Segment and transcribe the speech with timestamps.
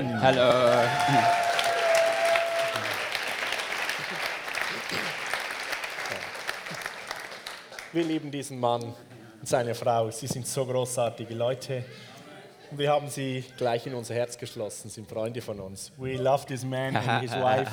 [0.00, 0.20] Amen.
[0.22, 0.88] Hello.
[7.92, 10.10] Wir lieben diesen Mann und seine Frau.
[10.10, 11.84] Sie sind so großartige Leute.
[12.70, 15.90] Und wir haben sie gleich in unser Herz geschlossen, sind Freunde von uns.
[15.98, 17.68] We love this man and his wife.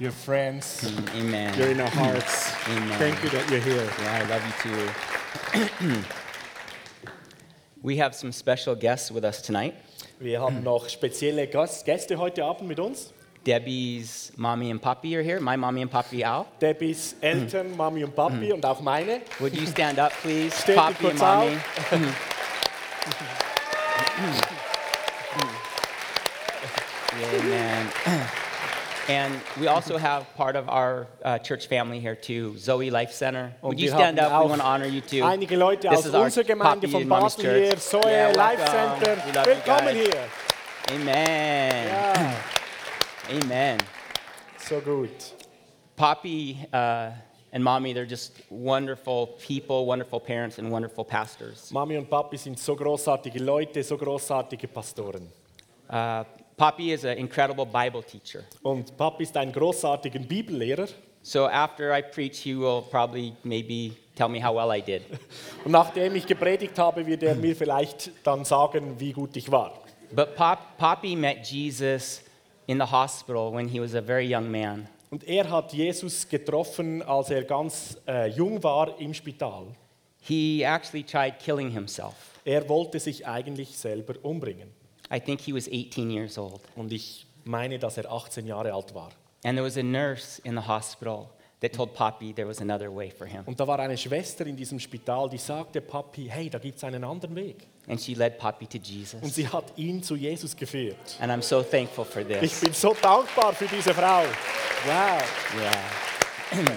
[0.00, 0.90] You're friends.
[1.14, 1.54] Amen.
[1.54, 2.54] You're in our hearts.
[2.66, 2.98] Amen.
[2.98, 3.88] Thank you that you're here.
[4.02, 6.02] Yeah, I love you too.
[7.82, 9.74] we have some special guests with us tonight.
[10.22, 13.12] Wir haben noch spezielle Gast- Gäste heute Abend mit uns.
[13.46, 15.40] Debbie's mommy and papi are here.
[15.40, 16.46] My mommy and papi Al.
[16.60, 19.20] Debbys Eltern, Mami und Papi und auch meine.
[19.40, 20.56] Would you stand up, please?
[20.56, 21.56] Steht ihr papi and kurz mommy.
[27.14, 27.90] Amen.
[29.12, 33.52] And we also have part of our uh, church family here too, Zoe Life Center.
[33.60, 34.42] Und Would you stand up?
[34.42, 35.22] We want to honor you too.
[35.22, 37.76] Einige Leute This aus is our unserer Gemeinde von Basel hier.
[37.76, 39.16] Zoe Yeah, Life Center.
[39.44, 40.16] Willkommen hier.
[40.90, 41.88] Amen.
[41.88, 42.34] Ja,
[43.30, 43.78] Amen.
[44.58, 45.10] so good.
[45.96, 47.10] Poppy uh,
[47.52, 51.70] and mommy, they're just wonderful people, wonderful parents, and wonderful pastors.
[51.70, 55.28] Mami und Papi sind so großartige Leute, so großartige Pastoren.
[55.90, 56.24] Uh,
[56.56, 58.44] Poppy is an incredible Bible teacher.
[58.62, 60.86] Und Papi ist ein großartiger Bibellehrer.
[61.22, 65.02] So after I preach, he will probably maybe tell me how well I did.
[65.64, 69.72] Und nachdem ich gepredigt habe, wird er mir vielleicht dann sagen, wie gut ich war.
[70.10, 72.22] But Pop, Poppy met Jesus
[72.66, 74.88] in the hospital when he was a very young man.
[75.10, 79.66] Und er hat Jesus getroffen, als er ganz äh, jung war im Spital.
[80.20, 82.14] He actually tried killing himself.
[82.44, 84.81] Er wollte sich eigentlich selber umbringen.
[85.12, 86.60] I think he was 18 years old.
[86.74, 89.10] Und ich meine, dass er 18 Jahre alt war.
[89.44, 91.28] And there was a nurse in the hospital
[91.60, 93.42] that told Poppy there was another way for him.
[93.44, 97.04] Und da war eine Schwester in diesem Spital, die sagte Papi, hey, da gibt's einen
[97.04, 97.66] anderen Weg.
[97.88, 99.20] And she led Poppy to Jesus.
[99.20, 101.18] Und sie hat ihn zu Jesus geführt.
[101.20, 102.42] And I'm so thankful for this.
[102.42, 104.22] Ich bin so dankbar für diese Frau.
[104.86, 105.22] Wow.
[105.56, 105.82] Yeah.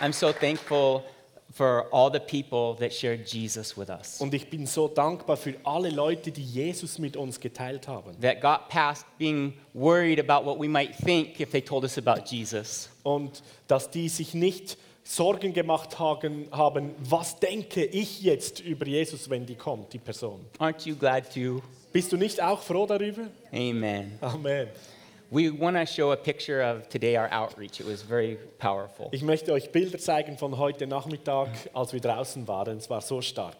[0.00, 1.02] I'm so thankful
[1.52, 4.20] for all the people that shared Jesus with us.
[4.20, 8.18] Und ich bin so dankbar für alle Leute, die Jesus mit uns geteilt haben.
[8.20, 12.24] That got past being worried about what we might think if they told us about
[12.26, 12.88] Jesus.
[13.02, 19.28] Und dass die sich nicht Sorgen gemacht haben, haben, was denke ich jetzt über Jesus,
[19.28, 20.40] wenn die kommt, die Person.
[20.58, 21.60] Aren't you glad too?
[21.92, 23.22] Bist du nicht auch froh darüber?
[23.52, 24.12] Amen.
[24.20, 24.68] Amen.
[25.32, 27.80] We want to show a picture of today our outreach.
[27.80, 29.08] It was very powerful.
[29.12, 32.76] Ich möchte euch Bilder zeigen von heute Nachmittag, als wir draußen waren.
[32.76, 33.56] Es war so stark.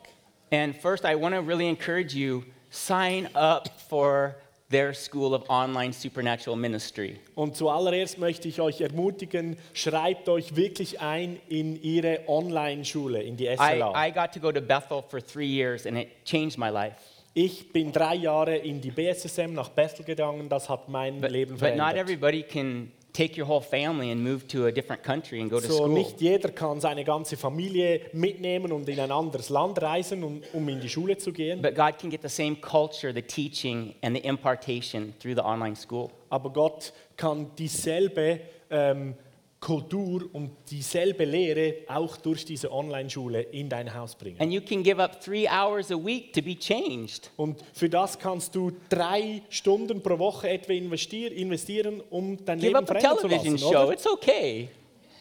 [0.51, 4.37] And first, I want to really encourage you sign up for
[4.69, 7.19] their School of Online Supernatural Ministry.
[7.35, 13.47] Und zuallererst möchte ich euch ermutigen, schreibt euch wirklich ein in ihre Online-Schule, in die
[13.47, 14.09] I, SLA.
[14.09, 17.12] I got to go to Bethel for three years, and it changed my life.
[17.35, 21.53] Ich bin drei Jahre in die BSSM nach Bethel gegangen, das hat mein But, Leben
[21.53, 21.97] but not verändert.
[21.97, 25.67] everybody can take your whole family and move to a different country and go to
[25.67, 25.89] So school.
[25.89, 30.69] nicht jeder kann seine ganze Familie mitnehmen und in ein anderes Land reisen, um, um
[30.69, 31.63] in die Schule zu gehen.
[31.63, 35.77] But God can get the same culture, the teaching, and the impartation through the online
[35.77, 36.11] school.
[36.29, 39.15] Aber Gott kann dieselbe ähm,
[39.63, 44.41] Kultur und dieselbe Lehre auch durch diese Online-Schule in dein Haus bringen.
[44.41, 47.31] And you can give up three hours a week to be changed.
[47.37, 52.73] Und für das kannst du drei Stunden pro Woche etwa investier, investieren, um dein Give
[52.73, 53.73] Leben up a verändern zu television lassen.
[53.73, 53.83] show.
[53.85, 53.93] Oder?
[53.93, 54.69] It's okay.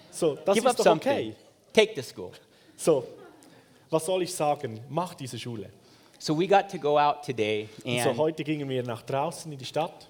[0.10, 1.12] So, das Give ist up doch something.
[1.12, 1.36] okay.
[1.72, 2.32] Take the school.
[2.76, 3.06] So,
[3.92, 4.80] was soll ich sagen?
[4.90, 5.70] Mach diese Schule.
[6.18, 9.52] So we got to go out today, Und so and heute gingen wir nach draußen
[9.52, 10.08] in die Stadt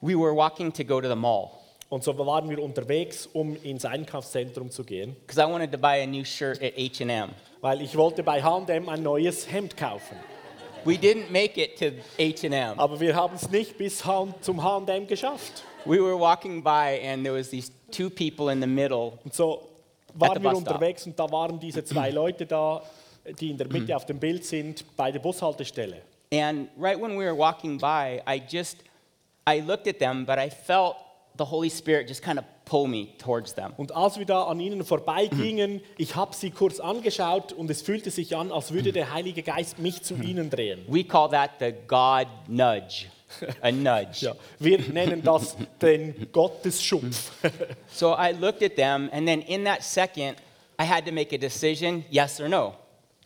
[0.00, 1.59] we were walking to go to the mall
[1.90, 6.00] und so waren wir unterwegs, um ins Einkaufszentrum zu gehen, because I wanted to buy
[6.02, 7.30] a new shirt at H&M.
[7.60, 10.16] weil ich wollte bei H&M ein neues Hemd kaufen.
[10.84, 12.78] We didn't make it to H&M.
[12.78, 15.64] Aber wir haben es nicht bis zum H&M geschafft.
[15.84, 19.18] We were walking by, and there was these two people in the middle.
[19.24, 19.68] Und so
[20.14, 22.82] waren wir unterwegs und da waren diese zwei Leute da,
[23.40, 26.02] die in der Mitte auf dem Bild sind, bei der Bushaltestelle.
[26.32, 28.78] And right when we were walking by, I just,
[29.48, 30.96] I looked at them, but I felt
[31.38, 33.72] the Holy Spirit just kind of pull me towards them.
[33.76, 38.10] Und als wir da an ihnen vorbeigingen, ich habe sie kurz angeschaut und es fühlte
[38.10, 40.22] sich an, als würde der Heilige Geist mich zu mhm.
[40.22, 40.84] ihnen drehen.
[40.88, 43.06] We call that the God nudge,
[43.62, 44.26] a nudge.
[44.26, 47.32] Ja, wir nennen das den Gottesschupf.
[47.92, 50.36] So I looked at them, and then in that second,
[50.78, 52.74] I had to make a decision yes or no.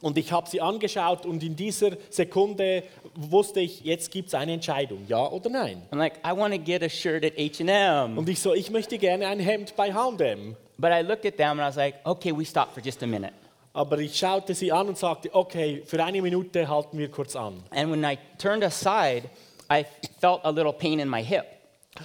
[0.05, 2.83] Und ich habe sie angeschaut und in dieser Sekunde
[3.15, 5.81] wusste ich, jetzt gibt es eine Entscheidung, ja oder nein.
[5.91, 8.19] I'm like, I want to get a shirt at H&M.
[8.19, 10.57] Und ich so, ich möchte gerne ein Hemd bei H&M.
[10.77, 13.07] But I looked at them and I was like, okay, we stop for just a
[13.07, 13.33] minute.
[13.73, 17.63] Aber ich schaute sie an und sagte, okay, für eine Minute halten wir kurz an.
[17.71, 19.23] And when I turned aside,
[19.73, 19.87] I
[20.21, 21.47] felt a little pain in my hip.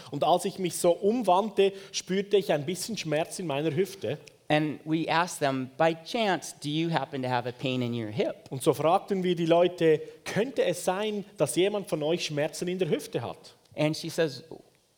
[0.10, 4.19] Und als ich mich so umwandte, spürte ich ein bisschen Schmerz in meiner Hüfte.
[4.51, 8.10] And we asked them, by chance, do you happen to have a pain in your
[8.10, 8.48] hip?
[8.50, 12.80] Und so fragten wir die Leute, könnte es sein, dass jemand von euch Schmerzen in
[12.80, 13.56] der Hüfte hat?
[13.78, 14.44] And she says,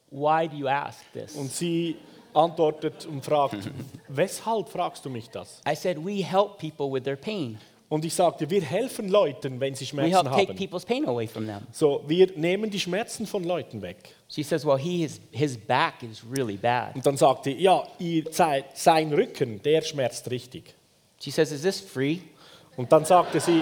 [0.10, 1.36] why do you ask this?
[1.36, 1.98] Und sie
[2.34, 3.58] antwortet und fragt,
[4.08, 5.62] weshalb fragst du mich das?
[5.68, 7.58] I said, we help people with their pain.
[7.90, 10.56] Und ich sagte, wir helfen Leuten, wenn sie We Schmerzen help take haben.
[10.58, 11.68] people's pain away from them.
[11.74, 14.16] So, wir nehmen die Schmerzen von Leuten weg.
[14.34, 16.96] She says, well, he is, his back is really bad.
[16.96, 20.74] Und dann sagte, ja, ihr, sei- sein Rücken, der schmerzt richtig.
[21.20, 22.20] She says, is this free?
[22.78, 23.62] Und dann sagte sie,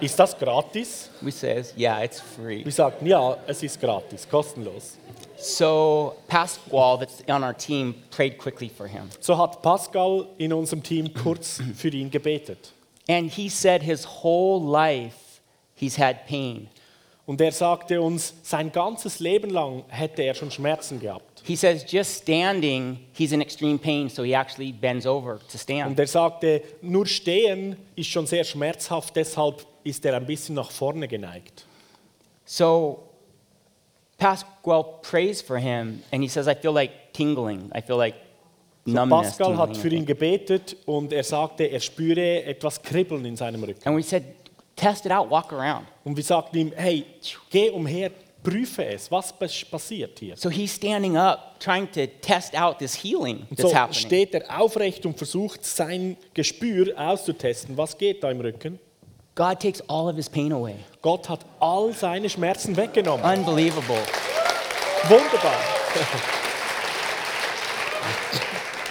[0.00, 1.10] ist das gratis?
[1.20, 2.64] We says, yeah, it's free.
[2.64, 4.96] Wir sagten, ja, es ist gratis, kostenlos.
[5.36, 9.10] So Pasquale, that's on our team, prayed quickly for him.
[9.18, 12.72] So hat Pascal in unserem Team kurz für ihn gebetet.
[13.08, 15.40] And he said his whole life
[15.74, 16.68] he's had pain.
[17.30, 21.44] Und er sagte uns, sein ganzes Leben lang hätte er schon Schmerzen gehabt.
[21.44, 25.60] He says just standing, he's in extreme pain, so he actually bends over to Und
[25.60, 25.96] stand.
[26.00, 31.06] er sagte, nur stehen ist schon sehr schmerzhaft, deshalb ist er ein bisschen nach vorne
[31.06, 31.64] geneigt.
[32.44, 33.04] So
[34.18, 37.70] Pasquale prays for him, and he says, I feel like tingling.
[37.72, 38.16] I feel like
[38.86, 39.06] So.
[39.06, 43.86] Pascal hat für ihn gebetet und er sagte, er spüre etwas Kribbeln in seinem Rücken.
[43.86, 44.24] And we said,
[44.80, 45.86] test it out, walk around.
[46.04, 47.04] Und wir sagten ihm, hey,
[47.50, 48.10] geh umher,
[48.42, 50.36] prüfe es, was pas- passiert hier.
[50.36, 54.06] So he's standing up, trying to test out this healing that's so happening.
[54.06, 57.76] steht er aufrecht und versucht sein Gespür auszutesten.
[57.76, 58.78] Was geht da im Rücken?
[59.34, 60.76] God takes all of his pain away.
[61.02, 63.24] Gott hat all seine Schmerzen weggenommen.
[63.24, 64.02] Unbelievable.
[65.08, 65.54] Wunderbar.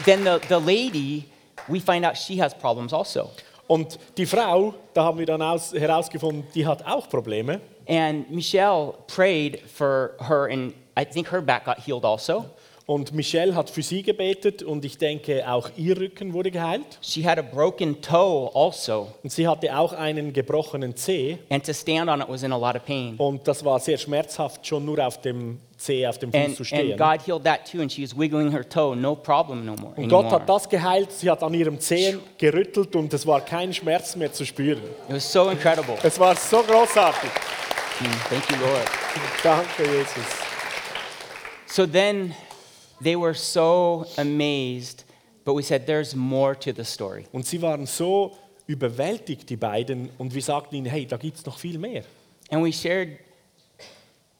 [0.06, 1.26] then the, the lady,
[1.68, 3.32] we find out she has problems also.
[3.70, 7.62] Und die Frau, da haben wir dann aus, herausgefunden, die hat auch Probleme.
[7.88, 12.46] And Michelle prayed for her, and I think her back got healed also.
[12.90, 16.98] Und Michelle hat für sie gebetet und ich denke, auch ihr Rücken wurde geheilt.
[17.02, 21.72] She had a broken toe also, Und sie hatte auch einen gebrochenen Zeh and to
[21.72, 23.14] stand on it was in a lot of pain.
[23.20, 26.64] und das war sehr schmerzhaft, schon nur auf dem Zeh, auf dem Fuß And, zu
[26.64, 26.98] and stehen.
[26.98, 29.94] God healed that too, and she was wiggling her toe, no problem no more.
[29.96, 30.42] Und Gott anymore.
[30.42, 34.34] hat das geheilt, sie hat an ihrem Zehen gerüttelt und es war kein Schmerz mehr
[34.34, 34.82] zu spüren.
[35.08, 35.94] It was so incredible.
[36.02, 37.30] Es war so großartig.
[38.00, 38.88] Mm, Thank you, Lord.
[39.44, 40.26] Danke, Jesus.
[41.68, 42.34] So then
[43.02, 45.04] they were so amazed,
[45.46, 47.26] but we said, there's more to the story.
[47.32, 48.38] Und sie waren so
[48.68, 52.04] überwältigt, die beiden, und wir sagten ihnen, hey, da gibt es noch viel mehr.
[52.52, 53.20] And we shared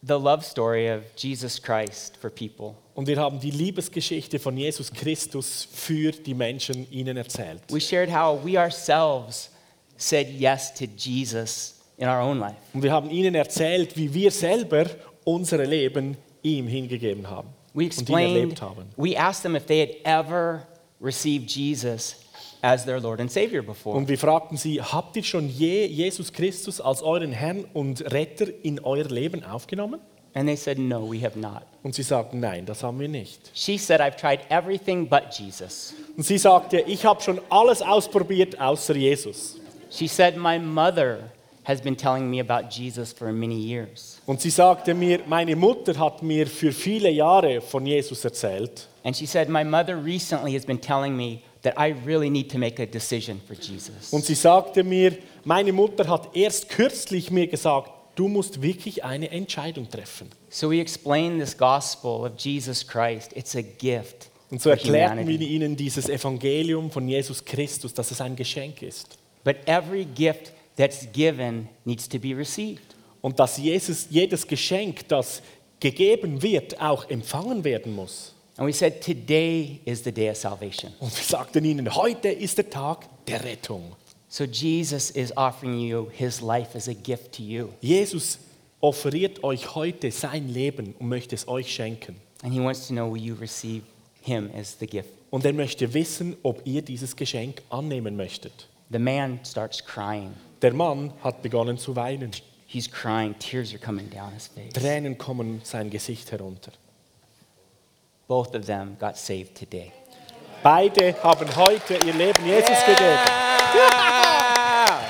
[0.02, 2.76] the love story of Jesus Christ for people.
[2.96, 7.62] Und wir haben die Liebesgeschichte von Jesus Christus für die Menschen ihnen erzählt.
[7.70, 9.52] We shared how we ourselves
[9.98, 12.58] said yes to Jesus in our own life.
[12.74, 14.86] Und wir haben ihnen erzählt, wie wir selber
[15.24, 17.50] unsere Leben ihm hingegeben haben
[17.80, 18.60] We explained,
[18.98, 20.68] we asked them if they had ever
[21.00, 22.26] received Jesus
[22.62, 23.96] as their Lord and Savior before.
[23.96, 28.48] Und wir fragten sie, habt ihr schon je Jesus Christus als euren Herrn und Retter
[28.64, 30.02] in euer Leben aufgenommen?
[30.34, 31.64] And they said, no, we have not.
[31.82, 33.50] Und sie sagten, nein, das haben wir nicht.
[33.54, 35.94] She said, I've tried everything but Jesus.
[36.18, 39.56] Und sie sagte, ich habe schon alles ausprobiert außer Jesus.
[39.90, 41.32] She said, my mother
[41.70, 44.20] has been telling me about Jesus for many years.
[44.26, 48.88] Und sie sagte mir, meine Mutter hat mir für viele Jahre von Jesus erzählt.
[49.04, 52.58] And she said, my mother recently has been telling me that I really need to
[52.58, 54.12] make a decision for Jesus.
[54.12, 59.30] Und sie sagte mir, meine Mutter hat erst kürzlich mir gesagt, du musst wirklich eine
[59.30, 60.30] Entscheidung treffen.
[60.50, 63.32] So we explain this gospel of Jesus Christ.
[63.36, 64.32] It's a gift.
[64.50, 69.20] Und so erklärten wir ihnen dieses Evangelium von Jesus Christus, dass es ein Geschenk ist.
[69.44, 72.96] But every gift that's given needs to be received.
[73.22, 75.42] Und dass Jesus, jedes Geschenk, das
[75.80, 78.34] gegeben wird, auch empfangen werden muss.
[78.56, 80.94] And we said, today is the day of salvation.
[81.00, 83.96] Und wir sagten ihnen, heute ist der Tag der Rettung.
[84.30, 87.70] So Jesus is offering you his life as a gift to you.
[87.82, 88.40] Jesus
[88.80, 92.16] offeriert euch heute sein Leben und möchte es euch schenken.
[92.42, 93.84] And he wants to know will you receive
[94.22, 95.10] him as the gift.
[95.30, 98.68] Und er möchte wissen, ob ihr dieses Geschenk annehmen möchtet.
[98.92, 100.34] The man starts crying.
[100.62, 102.32] Der Mann hat begonnen zu weinen.
[102.68, 104.74] He's crying, tears are coming down his face.
[104.74, 106.72] Tränen kommen sein Gesicht herunter.
[108.28, 109.92] Both of them got saved today.
[110.62, 113.20] Beide haben heute ihr Leben Jesus gegeben.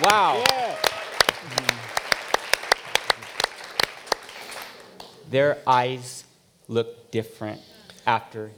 [0.00, 0.44] Wow.
[5.28, 6.24] Their eyes
[6.68, 7.60] look different
[8.06, 8.50] after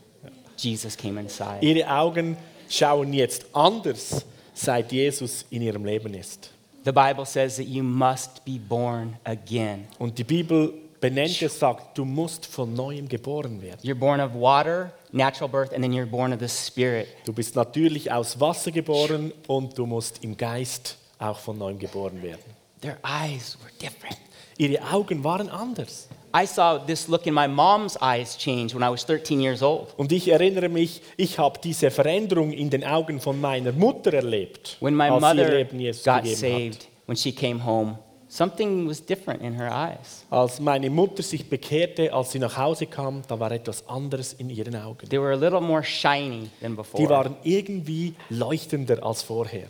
[0.57, 1.63] Jesus came inside.
[1.63, 2.37] Ihre Augen
[2.71, 4.25] schauen jetzt anders,
[4.55, 6.51] seit Jesus in ihrem Leben ist.
[6.85, 9.87] The Bible says that you must be born again.
[9.99, 13.81] Und die Bibel benennt es, sagt, du musst von neuem geboren werden.
[13.83, 17.09] You're born of water, natural birth, and then you're born of the Spirit.
[17.27, 22.23] Du bist natürlich aus Wasser geboren und du musst im Geist auch von neuem geboren
[22.23, 22.41] werden.
[22.81, 24.17] Their eyes were different.
[24.57, 26.09] Ihre Augen waren anders.
[26.33, 29.89] I saw this look in my mom's eyes change when I was 13 years old.
[29.97, 34.77] Und ich erinnere mich, ich habe diese Veränderung in den Augen von meiner Mutter erlebt,
[34.81, 38.89] When my als ihr mother Leben Jesus got gegeben saved, when she came home, something
[38.89, 40.25] was different in her eyes.
[40.31, 40.39] hat.
[40.39, 44.51] Als meine Mutter sich bekehrte, als sie nach Hause kam, da war etwas anderes in
[44.51, 45.09] ihren Augen.
[45.09, 47.09] They were a little more shiny than Die before.
[47.09, 49.67] waren irgendwie leuchtender als vorher.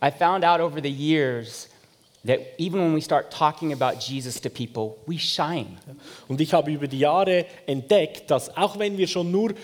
[0.00, 1.68] I found out over the years
[2.26, 5.78] that even when we start talking about Jesus to people, we shine.
[6.28, 9.54] Und ich habe über die Jahre entdeckt, dass auch wenn wir schon nur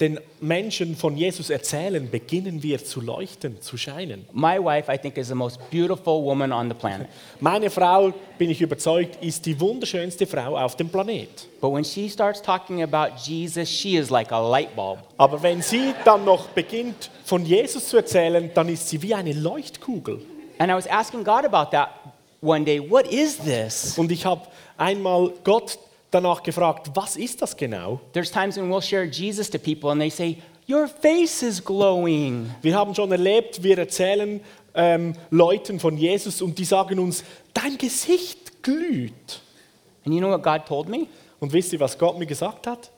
[0.00, 4.26] den Menschen von Jesus erzählen, beginnen wir zu leuchten, zu scheinen.
[4.32, 7.06] My wife, I think, is the most beautiful woman on the planet.
[7.40, 11.46] Meine Frau, bin ich überzeugt, ist die wunderschönste Frau auf dem Planet.
[11.60, 14.98] But when she starts talking about Jesus, she is like a light bulb.
[15.16, 19.32] Aber wenn sie dann noch beginnt, von Jesus zu erzählen, dann ist sie wie eine
[19.32, 20.20] Leuchtkugel.
[20.58, 21.90] And I was asking God about that
[22.40, 22.78] one day.
[22.78, 23.98] What is this?
[23.98, 24.42] Und ich habe
[24.76, 25.78] einmal Gott
[26.10, 28.00] danach gefragt, was ist das genau?
[28.12, 32.50] There's times when we'll share Jesus to people and they say, Your face is glowing.
[32.62, 34.40] Wir haben schon erlebt, wir erzählen
[34.74, 39.42] ähm, Leuten von Jesus und die sagen uns, dein Gesicht glüht.
[40.06, 41.06] And you know what God told me?
[41.38, 42.90] Und wisst ihr, was Gott mir gesagt hat?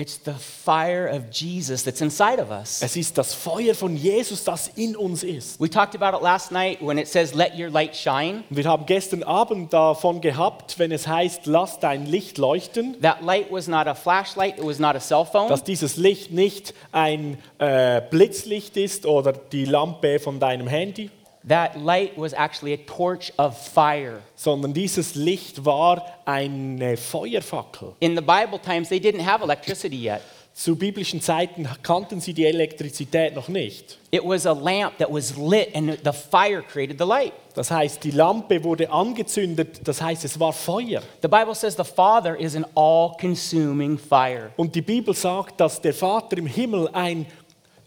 [0.00, 2.80] It's the fire of Jesus that's inside of us.
[2.80, 5.60] Es ist das Feuer von Jesus, das in uns ist.
[5.60, 8.44] We talked about it last night when it says, Let your light shine.
[8.48, 13.52] Wir haben gestern Abend davon gehabt, wenn es heißt, lass dein Licht leuchten, That light
[13.52, 15.50] was not a flashlight, it was not a cell phone.
[15.50, 21.10] dass dieses Licht nicht ein äh, Blitzlicht ist oder die Lampe von deinem Handy,
[21.48, 24.20] That light was actually a torch of fire.
[24.34, 27.94] sondern dieses Licht war eine Feuerfackel.
[28.00, 30.20] In the Bible times, they didn't have electricity yet.
[30.52, 33.98] Zu biblischen Zeiten kannten sie die Elektrizität noch nicht.
[34.10, 37.32] It was a lamp that was lit, and the fire created the light.
[37.54, 41.00] Das heißt, die Lampe wurde angezündet, das heißt, es war Feuer.
[41.22, 44.50] The Bible says the Father is an all consuming fire.
[44.56, 47.24] Und die Bibel sagt, dass der Vater im Himmel ein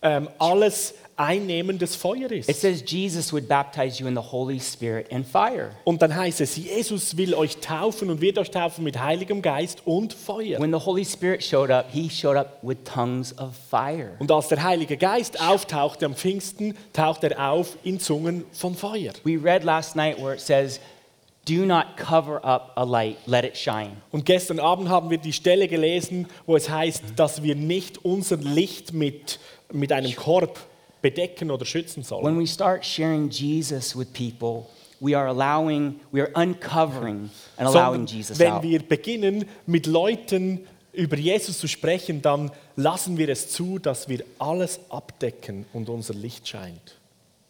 [0.02, 2.62] ähm, alles einnehmendes Feuer It ist.
[2.62, 5.72] says Jesus would baptize you in the Holy Spirit and fire.
[5.84, 9.82] Und dann heißt es, Jesus will euch taufen und wird euch taufen mit Heiligem Geist
[9.86, 10.60] und Feuer.
[10.60, 14.12] When the Holy Spirit showed up, he showed up with tongues of fire.
[14.20, 19.14] Und als der Heilige Geist auftauchte am Pfingsten, taucht er auf in Zungen von Feuer.
[19.24, 20.80] We read last night where it says,
[21.46, 23.98] Do not cover up a light, let it shine.
[24.12, 28.38] Und gestern Abend haben wir die Stelle gelesen, wo es heißt, dass wir nicht unser
[28.38, 29.40] Licht mit,
[29.70, 30.58] mit einem Korb
[31.04, 32.40] bedecken oder schützen When sollen.
[32.40, 34.66] we start sharing Jesus with people,
[35.00, 38.64] we are allowing, we are uncovering and allowing Sondern Jesus wenn out.
[38.64, 40.62] wir beginnen, mit Leuten
[40.94, 46.14] über Jesus zu sprechen, dann lassen wir es zu, dass wir alles abdecken und unser
[46.16, 46.96] Licht scheint.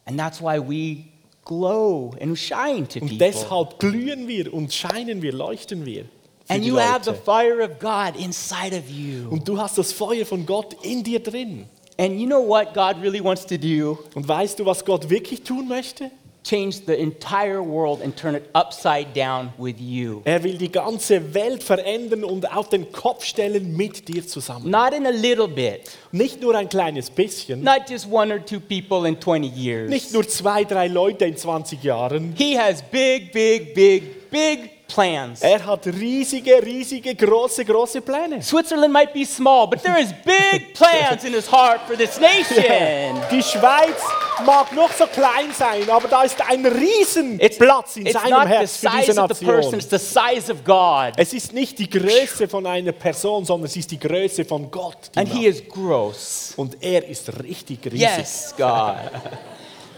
[0.05, 1.05] And that's why we
[1.45, 3.17] glow and shine to Und people.
[3.17, 6.05] deshalb glühen wir und scheinen wir, leuchten wir.
[6.45, 7.21] Für And die you have the Leute.
[7.23, 9.29] fire of God inside of you.
[9.29, 11.65] Und du hast das Feuer von Gott in dir drin.
[11.97, 13.99] And you know what God really wants to do?
[14.15, 16.09] Und weißt du, was Gott wirklich tun möchte?
[16.43, 20.21] Change the entire world and turn it upside down with you.
[20.25, 24.69] Er will die ganze Welt verändern und auf den Kopf stellen mit dir zusammen.
[24.69, 28.59] Not in a little bit, Nicht nur ein kleines bisschen, not just one or two
[28.59, 29.89] people in 20 years.
[29.89, 32.33] nicht nur zwei, drei Leute in 20 Jahren.
[32.37, 35.41] He has big, big, big, big plans.
[35.41, 38.41] Er hat riesige, riesige, große, große Pläne.
[38.41, 42.63] Switzerland might be small, but there is big plans in his heart for this nation.
[43.31, 43.97] Die Schweiz
[44.45, 48.31] mag noch so klein sein, aber da ist ein riesen It's, Platz in it's seinem
[48.31, 49.79] not the Herz für diese size of the person, Nation.
[49.79, 51.13] it's the size of God.
[51.17, 55.09] Es ist nicht die Größe von einer Person, sondern es ist die Größe von Gott.
[55.15, 56.53] And he is gross.
[56.55, 57.99] Und er ist richtig riesig.
[57.99, 58.97] Yes, God.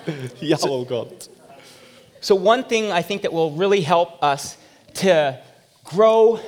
[0.39, 1.29] Jawohl, Gott.
[2.21, 4.57] So, one thing I think that will really help us
[4.95, 5.37] to
[5.83, 6.39] grow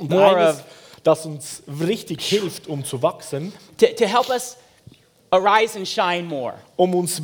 [0.00, 0.64] more eines, of,
[1.02, 4.56] das uns richtig hilft, um zu wachsen, to, to help us
[5.30, 7.22] arise and shine more, um uns,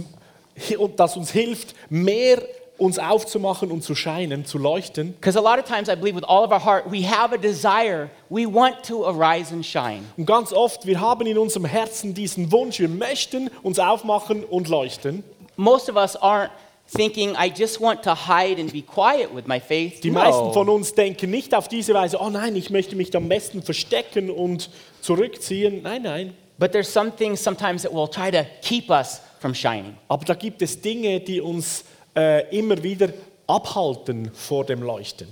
[0.96, 2.42] das uns hilft, mehr
[2.78, 5.14] uns aufzumachen und zu scheinen, zu leuchten.
[5.14, 7.38] because a lot of times I believe with all of our heart, we have a
[7.38, 10.02] desire, we want to arise and shine.
[10.16, 14.68] Und ganz oft, wir haben in unserem Herzen diesen Wunsch, wir möchten uns aufmachen und
[14.68, 15.22] leuchten.
[15.56, 16.50] Most of us aren't
[16.94, 20.00] thinking, I just want to hide and be quiet with my faith.
[20.02, 20.20] Die No.
[20.20, 23.62] meisten von uns denken nicht auf diese Weise, oh nein, ich möchte mich am besten
[23.62, 24.70] verstecken und
[25.00, 25.82] zurückziehen.
[25.82, 26.34] Nein, nein.
[26.58, 29.96] But there's some things sometimes that will try to keep us from shining.
[30.08, 31.84] Aber da gibt es Dinge, die uns
[32.16, 33.08] äh, immer wieder
[33.46, 35.28] abhalten vor dem Leuchten.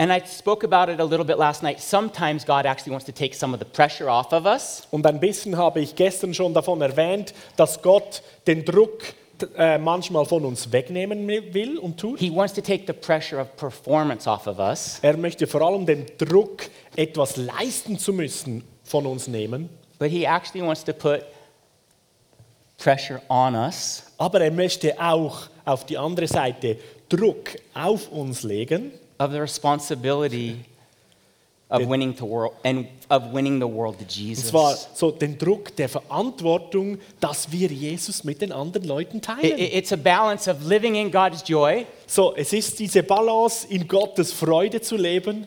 [0.00, 1.80] And I spoke about it a little bit last night.
[1.80, 4.86] Sometimes God actually wants to take some of the pressure off of us.
[4.92, 9.00] Und ein bisschen habe ich gestern schon davon erwähnt, dass Gott den Druck
[9.56, 12.18] äh, manchmal von uns wegnehmen will und tut.
[12.18, 14.98] He wants to take the pressure of performance off of us.
[15.02, 16.62] Er möchte vor allem den Druck,
[16.96, 19.68] etwas leisten zu müssen, von uns nehmen.
[19.98, 21.22] But he actually wants to put
[22.78, 26.76] pressure on us Aber er möchte auch auf die andere Seite
[27.08, 30.56] Druck auf uns legen, of the responsibility
[31.70, 34.48] of winning the world and of winning the world to und Jesus.
[34.48, 39.58] zwar so den Druck der Verantwortung, dass wir Jesus mit den anderen Leuten teilen.
[39.58, 43.86] it- it's a balance of living in God's joy, So, es ist diese Balance, in
[43.86, 45.46] Gottes Freude zu leben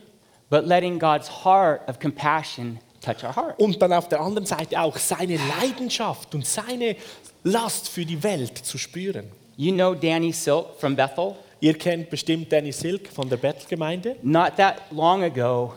[0.50, 3.60] but letting God's heart of compassion touch our heart.
[3.60, 6.96] und dann auf der anderen Seite auch seine Leidenschaft und seine
[7.44, 9.26] Last für die Welt zu spüren.
[9.58, 11.34] You know Danny Silk from Bethel?
[11.60, 14.16] Ihr kennt bestimmt Danny Silk von der Bethel-Gemeinde.
[14.24, 15.74] Not that long ago,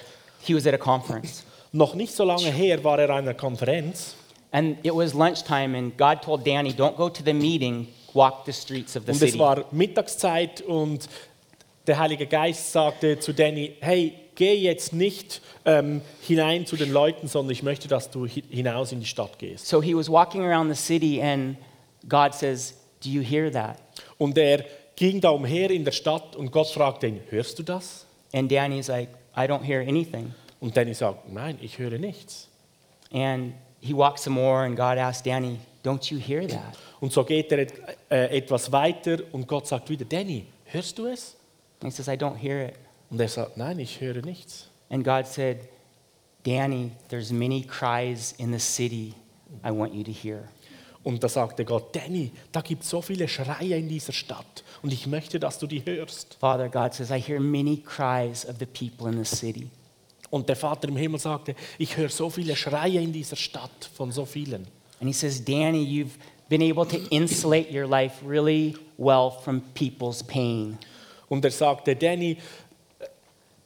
[0.47, 1.45] he was at a conference.
[1.73, 4.15] Noch nicht so lange her war er an einer Konferenz
[4.53, 8.53] And it was lunchtime, and God told Danny, Don't go to the meeting, walk the
[8.53, 9.39] streets of the und es city.
[9.41, 11.09] war Mittagszeit und
[11.89, 17.27] der Heilige Geist sagte zu Danny, hey, geh jetzt nicht ähm, hinein zu den Leuten,
[17.27, 19.67] sondern ich möchte, dass du hi- hinaus in die Stadt gehst.
[19.67, 21.57] So he was walking around the city, and
[22.09, 23.79] God says, Do you hear that?
[24.19, 28.07] Und er ging da umher in der Stadt und Gott fragte ihn, hörst du das?
[28.33, 30.35] And Danny's like, I don't hear anything.
[30.61, 32.49] Und Danny sagt, nein, ich höre nichts.
[33.13, 36.79] And he walked some more, and God asked Danny, Don't you hear that?
[37.01, 37.67] Und so geht er
[38.11, 41.37] äh, etwas weiter und Gott sagt wieder, Danny, hörst du es?
[41.83, 42.77] And he says, I don't hear it.
[43.11, 44.69] Und er sagt, nein, ich höre nichts.
[44.89, 45.69] And God said,
[46.43, 49.15] Danny, there's many cries in the city
[49.63, 50.49] I want you to hear.
[51.05, 54.93] Und da sagte Gott, Danny, da gibt es so viele Schreie in dieser Stadt und
[54.93, 56.37] ich möchte, dass du die hörst.
[56.41, 59.69] Father, God says, I hear many cries of the people in the city.
[60.31, 64.11] Und der Vater im Himmel sagte, ich höre so viele Schreie in dieser Stadt von
[64.11, 64.67] so vielen.
[65.01, 70.23] And he says, Danny, you've been able to insulate your life really well from people's
[70.23, 70.79] pain.
[71.29, 72.39] Und er sagte, Danny,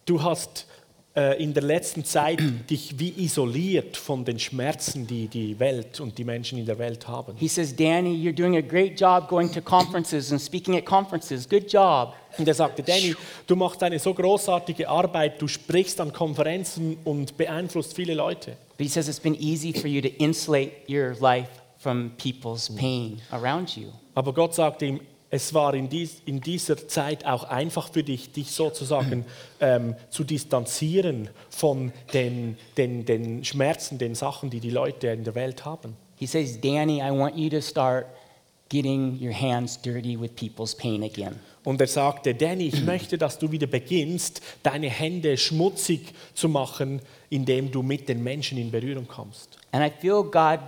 [0.04, 0.66] du hast
[1.14, 2.40] in der letzten Zeit
[2.70, 7.08] dich wie isoliert von den Schmerzen, die die Welt und die Menschen in der Welt
[7.08, 7.34] haben.
[7.36, 11.48] He says, Danny, you're doing a great job going to conferences and speaking at conferences.
[11.48, 12.14] Good job.
[12.36, 13.16] Und er sagte, Danny,
[13.48, 18.56] du machst eine so großartige Arbeit, du sprichst an Konferenzen und beeinflusst viele Leute.
[18.76, 23.20] But he says it's been easy for you to insulate your life from people's pain
[23.32, 23.88] around you.
[24.14, 28.32] Aber Gott sagte ihm, es war in, dies, in dieser Zeit auch einfach für dich,
[28.32, 29.26] dich sozusagen
[29.60, 35.34] ähm, zu distanzieren von den, den, den Schmerzen, den Sachen, die die Leute in der
[35.34, 35.96] Welt haben.
[36.16, 38.06] He says, Danny, I want you to start
[38.68, 41.38] getting your hands dirty with people's pain again.
[41.64, 47.02] Und er sagte, Danny, ich möchte, dass du wieder beginnst, deine Hände schmutzig zu machen,
[47.28, 49.58] indem du mit den Menschen in Berührung kommst.
[49.72, 50.60] And I feel God,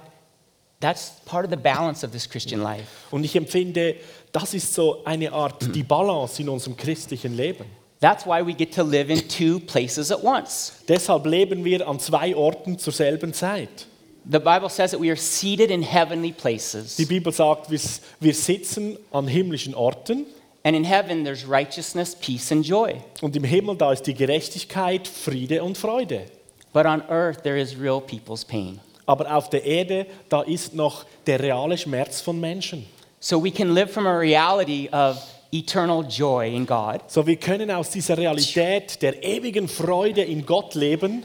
[0.80, 2.84] that's part of the balance of this Christian life.
[3.10, 3.96] Und ich empfinde,
[4.32, 7.64] das ist so eine Art die Balance in unserem christlichen Leben.
[8.00, 10.72] That's why we get to live in two places at once.
[10.88, 13.86] Deshalb leben wir an zwei Orten zur selben Zeit.
[14.30, 16.96] The Bible says that we are seated in heavenly places.
[16.96, 17.80] Die Bibel sagt, wir,
[18.20, 20.26] wir sitzen an himmlischen Orten
[20.62, 22.94] And in heaven, there's righteousness, peace, and joy.
[23.22, 26.26] und im Himmel da ist die Gerechtigkeit, Friede und Freude.
[26.74, 28.78] But on earth, there is real people's pain.
[29.06, 32.86] Aber auf der Erde, da ist noch der reale Schmerz von Menschen.
[33.22, 35.18] So we can live from a reality of
[35.52, 40.74] eternal joy in God, So wir können aus dieser Realität der ewigen Freude in Gott
[40.74, 41.24] leben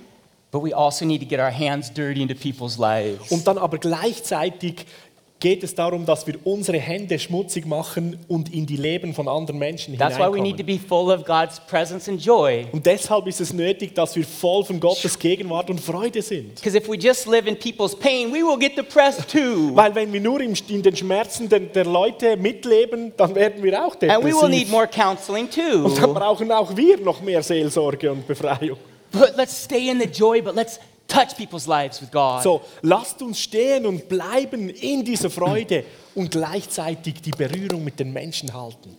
[0.52, 3.30] but we also need to get our hands dirty into people's lives.
[3.30, 4.86] und dann aber gleichzeitig
[5.40, 9.60] geht es darum, dass wir unsere Hände schmutzig machen und in die Leben von anderen
[9.60, 10.66] Menschen That's why we need to hineinkommen.
[10.66, 12.66] be full of God's presence and joy.
[12.72, 16.56] Und deshalb ist es nötig, dass wir voll von Gottes Gegenwart und Freude sind.
[16.56, 19.72] Because if we just live in people's pain, we will get depressed too.
[19.76, 23.86] Weil wenn wir nur im- in den Schmerzen der, der Leute mitleben, dann werden wir
[23.86, 24.72] auch And we will need depressiv.
[24.72, 25.48] more counseling
[25.84, 26.14] Und dann too.
[26.14, 28.78] brauchen auch wir noch mehr Seelsorge und Befreiung.
[29.12, 32.44] But let's stay in the joy, but let's touch people's lives with God.
[32.44, 38.12] So, lasst uns stehen und bleiben in dieser Freude und gleichzeitig die Berührung mit den
[38.14, 38.98] Menschen halten.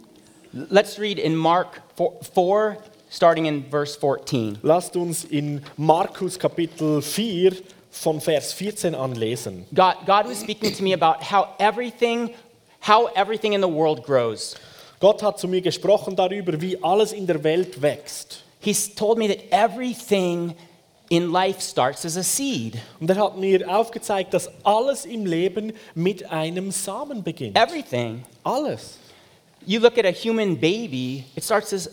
[0.52, 2.78] Let's read in Mark 4, 4
[3.10, 4.58] starting in verse 14.
[4.62, 7.52] Lasst uns in Markus Kapitel 4
[7.90, 9.66] von Vers 14 anlesen.
[9.74, 12.30] God, God was speaking to me about how everything,
[12.80, 14.56] how everything in the world grows.
[15.00, 18.42] Gott hat zu mir gesprochen darüber, wie alles in der Welt wächst.
[18.60, 20.54] He's told me that everything
[21.08, 22.78] in life starts as a seed.
[23.00, 27.56] Und er hat mir aufgezeigt, dass alles im Leben mit einem Samen beginnt.
[27.56, 28.24] Everything.
[28.42, 28.98] Alles.
[29.64, 31.90] You look at a human baby, it starts as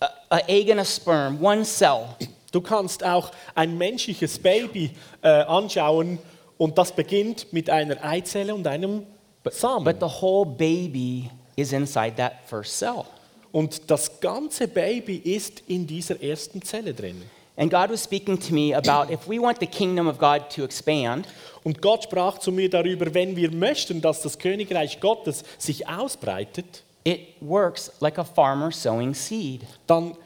[0.00, 2.16] a, a egg and a sperm, one cell.
[2.52, 4.90] Du kannst auch ein menschliches Baby
[5.22, 6.18] äh, anschauen
[6.58, 9.02] und das beginnt mit einer Eizelle und einem
[9.50, 9.84] Samen.
[9.84, 13.04] But the whole baby is inside that first cell.
[13.52, 17.22] Und das ganze Baby ist in dieser ersten Zelle drin.
[17.58, 20.64] And God was speaking to me about if we want the kingdom of God to
[20.64, 21.26] expand,
[21.64, 26.84] Und Gott sprach zu mir darüber, wenn wir möchten, dass das Königreich Gottes sich ausbreitet,
[27.04, 29.62] it works like a farmer sowing seed.
[29.86, 30.16] dann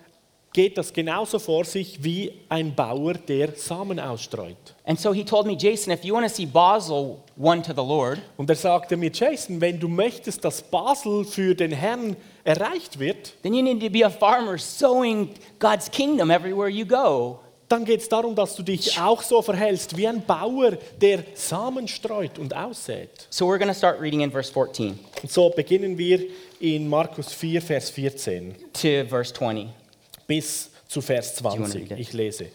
[0.53, 4.57] geht das genauso vor sich wie ein Bauer, der Samen ausstreut.
[4.85, 7.77] And so he told me, Jason, if you want to see Basel won to the
[7.87, 12.99] Lord, Und er sagte mir, Jason, wenn du möchtest, dass Basel für den Herrn erreicht
[12.99, 17.41] wird, then you need to be a farmer sowing God's kingdom everywhere you go.
[17.69, 21.87] dann geht es darum, dass du dich auch so verhältst wie ein Bauer, der Samen
[21.87, 23.11] streut und aussät.
[23.31, 26.21] So we're going to start reading in verse 14 Und so beginnen wir
[26.59, 29.69] in Markus 4, Vers 14 to verse 20.
[30.27, 31.83] bis zu Vers you wanna 20.
[31.83, 31.99] read it?
[32.01, 32.47] Ich lese.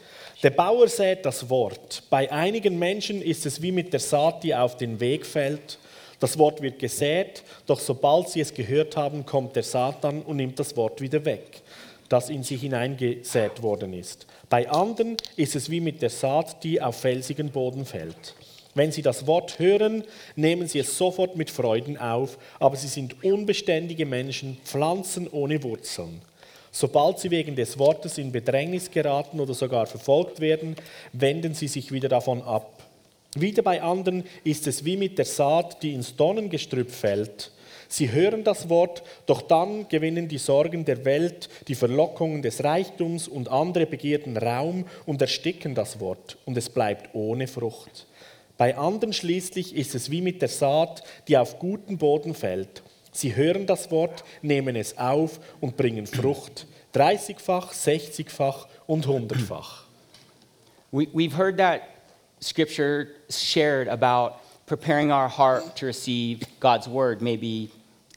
[0.43, 2.03] Der Bauer sät das Wort.
[2.09, 5.79] Bei einigen Menschen ist es wie mit der Saat, die auf den Weg fällt.
[6.19, 10.59] Das Wort wird gesät, doch sobald sie es gehört haben, kommt der Satan und nimmt
[10.59, 11.61] das Wort wieder weg,
[12.09, 14.27] das in sie hineingesät worden ist.
[14.49, 18.35] Bei anderen ist es wie mit der Saat, die auf felsigen Boden fällt.
[18.75, 20.03] Wenn sie das Wort hören,
[20.35, 26.21] nehmen sie es sofort mit Freuden auf, aber sie sind unbeständige Menschen, Pflanzen ohne Wurzeln.
[26.71, 30.75] Sobald sie wegen des Wortes in Bedrängnis geraten oder sogar verfolgt werden,
[31.13, 32.74] wenden sie sich wieder davon ab.
[33.35, 37.51] Wieder bei anderen ist es wie mit der Saat, die ins Dornengestrüpp fällt.
[37.89, 43.27] Sie hören das Wort, doch dann gewinnen die Sorgen der Welt, die Verlockungen des Reichtums
[43.27, 48.07] und andere Begierden Raum und ersticken das Wort, und es bleibt ohne Frucht.
[48.57, 52.83] Bei anderen schließlich ist es wie mit der Saat, die auf guten Boden fällt.
[53.11, 56.67] Sie hören das Wort, nehmen es auf und bringen Frucht.
[56.93, 59.83] 30-fach, 60-fach und 100-fach.
[60.91, 61.81] We, we've heard that
[62.45, 67.69] scripture shared about preparing our heart to receive God's word, maybe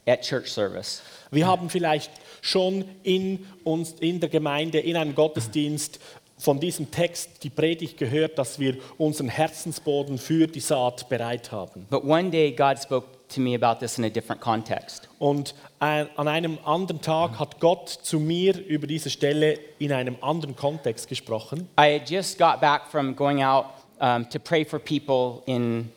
[0.07, 1.01] at church service.
[1.31, 2.11] Wir haben vielleicht
[2.41, 5.99] schon in, uns, in der Gemeinde, in einem Gottesdienst
[6.37, 11.85] von diesem Text die Predigt gehört, dass wir unseren Herzensboden für die Saat bereit haben.
[11.89, 15.09] But one day, God spoke to me about this in a different context.
[15.19, 20.15] Und ein, an einem anderen Tag hat Gott zu mir über diese Stelle in einem
[20.21, 21.67] anderen Kontext gesprochen.
[21.77, 23.65] I had just got back from going out
[23.99, 25.91] um, to pray for people in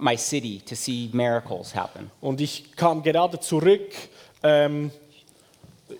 [0.00, 2.10] my city to see miracles happen.
[2.20, 3.92] Und ich kam gerade zurück.
[4.42, 4.90] Ähm,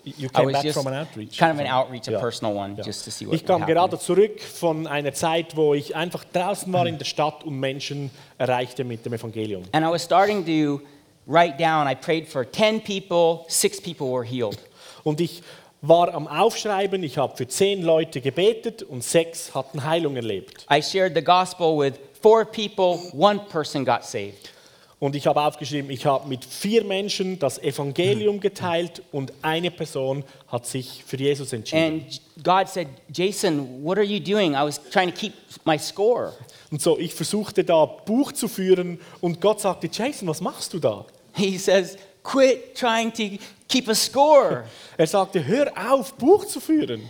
[0.04, 1.38] you came back from an outreach.
[1.38, 2.18] kind of an outreach, a Ja.
[2.20, 2.84] personal one, Ja.
[2.84, 3.76] just to see what Ich kam happened.
[3.76, 8.10] gerade zurück von einer Zeit, wo ich einfach draußen war in der Stadt und Menschen
[8.38, 9.62] erreichte mit dem Evangelium.
[9.72, 10.80] And I was starting to
[11.26, 14.58] write down, I prayed for 10 people, six people were healed.
[15.04, 15.42] Und ich
[15.88, 20.66] war am Aufschreiben, ich habe für zehn Leute gebetet und sechs hatten Heilung erlebt.
[20.72, 24.50] I shared the gospel with four people, one person got saved.
[24.98, 30.24] Und ich habe aufgeschrieben, ich habe mit vier Menschen das Evangelium geteilt und eine Person
[30.48, 32.06] hat sich für Jesus entschieden.
[32.06, 34.52] And God said, Jason, what are you doing?
[34.52, 35.34] I was trying to keep
[35.66, 36.32] my score.
[36.70, 40.78] Und so, ich versuchte da Buch zu führen und Gott sagte, Jason, was machst du
[40.78, 41.04] da?
[41.34, 43.38] He says, quit trying to
[43.74, 44.64] keep a score.
[44.96, 47.08] Er sagte, hör auf, Buch zu führen,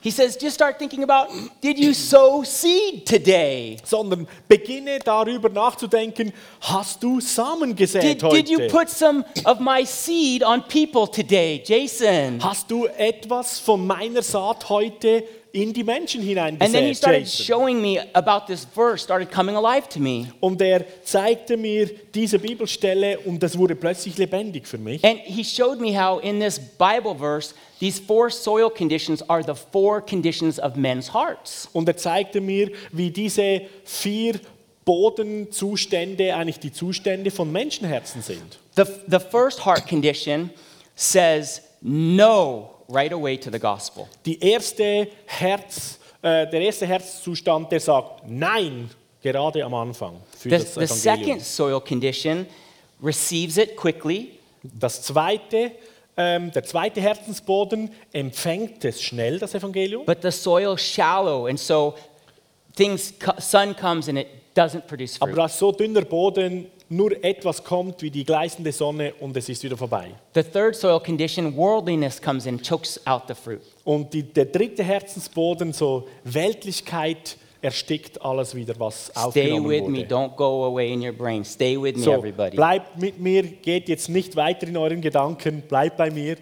[0.00, 3.76] He says, just start thinking about, did you sow seed today?
[3.84, 8.36] sondern beginne darüber nachzudenken, hast du Samen gesät Did, heute?
[8.36, 12.38] did you put some of my seed on people today, Jason?
[12.40, 15.24] Hast du etwas von meiner Saat heute
[15.56, 17.46] in die Menschen And then he hineingesät, started Jason?
[17.46, 20.26] showing me about this verse, started coming alive to me.
[20.40, 25.02] Und er zeigte mir diese Bibelstelle und das wurde plötzlich lebendig für mich.
[25.02, 29.54] And he showed me how in this Bible verse, these four soil conditions are the
[29.72, 31.68] four conditions of men's hearts.
[31.72, 34.34] Und er zeigte mir, wie diese vier
[34.84, 38.58] Bodenzustände eigentlich die Zustände von Menschenherzen sind.
[38.76, 40.50] The, the first heart condition
[40.94, 44.08] says no right away to the gospel.
[44.24, 48.90] Die erste Herz, äh, der erste Herzzustand, der sagt Nein,
[49.22, 51.38] gerade am Anfang für The, das the Evangelium.
[51.38, 52.46] second soil condition
[53.02, 54.32] receives it quickly.
[54.62, 55.72] Das zweite,
[56.16, 60.04] ähm, der zweite Herzensboden empfängt es schnell, das Evangelium.
[60.06, 61.94] But the soil shallow, and so
[62.74, 65.38] things, sun comes and it doesn't produce Aber fruit.
[65.38, 69.62] das ist so dünner Boden, nur etwas kommt wie die gleißende Sonne und es ist
[69.64, 70.10] wieder vorbei.
[70.34, 73.60] The third soil condition, worldliness comes in, chokes out the fruit.
[73.84, 80.04] Und die, der dritte Herzensboden, so Weltlichkeit, erstickt alles wieder, was Stay aufgenommen with me.
[80.06, 81.44] Don't go away in your brain.
[81.44, 82.54] Stay with me, So, everybody.
[82.56, 86.36] bleibt mit mir, geht jetzt nicht weiter in euren Gedanken, bleibt bei mir.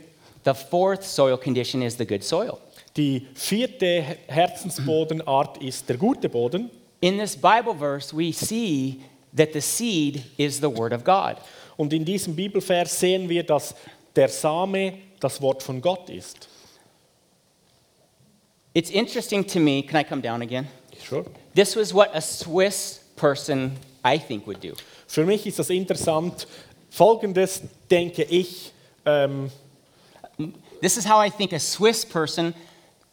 [0.44, 2.58] The fourth soil condition is the good soil.
[2.96, 6.70] Die vierte Herzensbodenart ist der gute Boden.
[7.00, 9.00] In this Bible verse, we see
[9.34, 11.36] that the seed is the word of God.
[11.76, 13.74] Und in diesem Bibelvers sehen wir, dass
[14.14, 16.48] der Same das Wort von Gott ist.
[18.74, 19.82] It's interesting to me.
[19.82, 20.66] Can I come down again?
[21.02, 21.24] Sure.
[21.54, 24.74] This was what a Swiss person, I think, would do.
[25.06, 26.46] Für mich ist das interessant.
[26.90, 28.72] Folgendes denke ich,
[29.04, 29.50] ähm,
[30.80, 32.54] This is how I think a Swiss person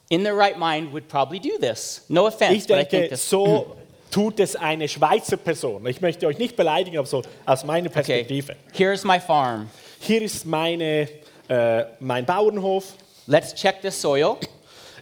[0.09, 2.01] in their right mind would probably do this.
[2.09, 3.21] No offense, ich but I think this.
[3.21, 3.77] so
[4.11, 5.85] tut es eine Schweizer Person.
[5.87, 7.93] Ich möchte euch nicht beleidigen, aber so aus meiner Okay,
[8.23, 8.55] Perspektive.
[8.73, 9.69] here's my farm.
[9.99, 11.07] Hier ist meine,
[11.47, 12.85] äh, mein Bauernhof.
[13.27, 14.35] Let's check the soil.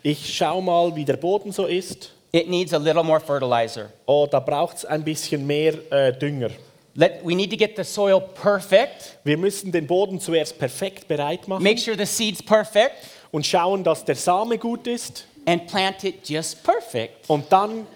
[0.04, 2.12] Ich schaue mal, wie der Boden so ist.
[2.32, 3.90] It needs a little more fertilizer.
[4.06, 6.52] Oh, da braucht es ein bisschen mehr äh, Dünger.
[6.96, 9.18] Let, we need to get the soil perfect.
[9.24, 12.94] Wir müssen den Boden zuerst perfekt bereit machen Make sure the seed's perfect.
[13.32, 17.28] und schauen, dass der Same gut ist and plant it just perfect.
[17.30, 17.88] und dann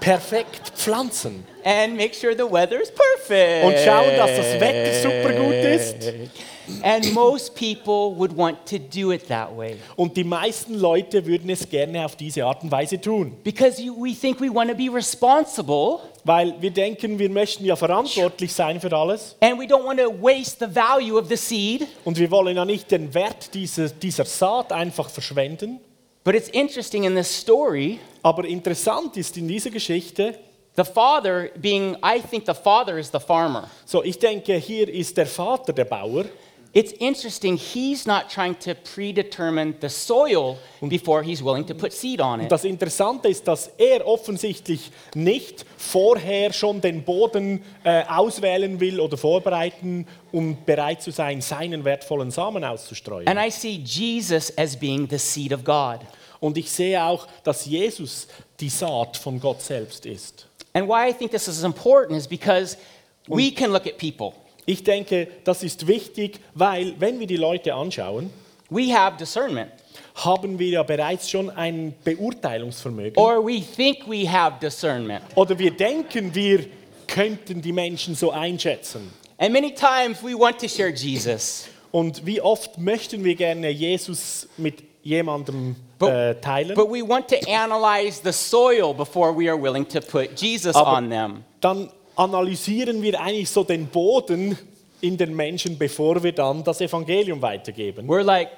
[0.00, 3.64] perfekt pflanzen And make sure the weather's perfect.
[3.64, 5.96] und schauen, dass das Wetter super gut ist.
[6.82, 9.76] And most people would want to do it that way.
[9.96, 13.94] Und die meisten Leute würden es gerne auf diese Art und Weise tun, Because you,
[13.96, 18.80] we think we want to be responsible weil wir denken, wir möchten ja verantwortlich sein
[18.80, 21.86] für alles and we don't want to waste the value of the seed.
[22.04, 25.80] und wir wollen ja nicht den Wert dieser, dieser Saat einfach verschwenden.
[26.24, 30.36] But it's interesting in this story, Aber interessant ist in dieser Geschichte,
[30.76, 33.70] the father being, I think the father is the farmer.
[33.84, 36.24] so ich denke, hier ist der Vater der Bauer
[36.72, 42.20] It's interesting, he's not trying to predetermine the soil before he's willing to put seed
[42.20, 42.50] on it.
[42.50, 49.16] das Interessante ist, dass er offensichtlich nicht vorher schon den Boden äh, auswählen will oder
[49.16, 53.28] vorbereiten, um bereit zu sein, seinen wertvollen Samen auszustreuen.
[53.28, 56.00] And I see Jesus as being the seed of God.
[56.40, 58.28] Und ich sehe auch, dass Jesus
[58.60, 60.46] die Saat von Gott selbst ist.
[60.72, 62.76] And why I think this is important is because
[63.28, 64.32] we can look at people.
[64.66, 68.30] Ich denke, das ist wichtig, weil wenn wir die Leute anschauen,
[68.68, 69.70] We have discernment,
[70.16, 73.16] haben wir ja bereits schon ein Beurteilungsvermögen.
[73.16, 75.22] or we think we have discernment.
[75.36, 76.66] Oder wir denken, wir
[77.06, 79.12] könnten die Menschen so einschätzen.
[79.38, 84.48] And many times we want to share Jesus, Und wie oft möchten wir gerne Jesus
[84.56, 86.74] mit jemandem But- äh, teilen?
[86.74, 90.96] but we want to analyze the soil before we are willing to put Jesus Aber
[90.98, 91.44] on them.
[91.60, 94.58] dann analysieren wir eigentlich so den Boden
[95.00, 98.08] in den Menschen, bevor wir dann das Evangelium weitergeben.
[98.08, 98.48] We're like,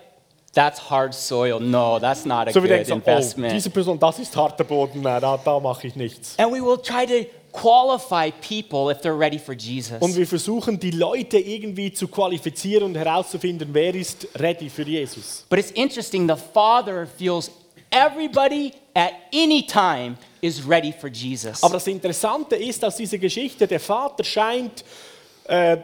[0.54, 1.60] that's hard soil.
[1.60, 5.20] No, that's not a So good denken, oh, diese Person, das ist harter Boden, nein,
[5.20, 6.34] da, da mache ich nichts.
[6.38, 7.28] and we will try to
[7.60, 10.00] qualify people if they're ready for Jesus.
[10.00, 15.44] Und wir versuchen, die Leute irgendwie zu qualifizieren und herauszufinden, wer ist ready für Jesus.
[15.48, 17.50] But it's interesting, the Father feels
[17.90, 21.62] everybody at any time is ready for Jesus.
[21.62, 24.84] Aber das Interessante ist, aus dieser Geschichte, der Vater scheint
[25.44, 25.78] äh,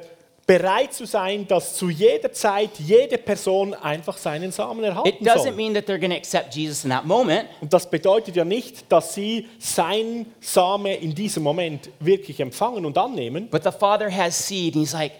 [0.46, 5.42] bereit zu sein, dass zu jeder Zeit jede Person einfach seinen Samen It erhalten doesn't
[5.44, 5.52] soll.
[5.52, 8.90] mean that they're going to accept Jesus in that moment, Und das bedeutet ja nicht,
[8.92, 13.48] dass sie sein Same in diesem Moment wirklich empfangen und annehmen.
[13.50, 15.12] but the Father has seed, and He's like,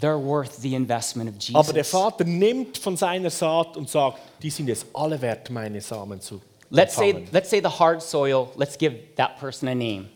[0.00, 1.54] they're worth the investment of Jesus.
[1.56, 5.80] Aber der Vater nimmt von seiner Saat und sagt, die sind es alle wert, meine
[5.82, 7.28] Samen zu let's say, empfangen.
[7.32, 8.48] let's say the hard soil.
[8.56, 10.06] Let's give that person a name.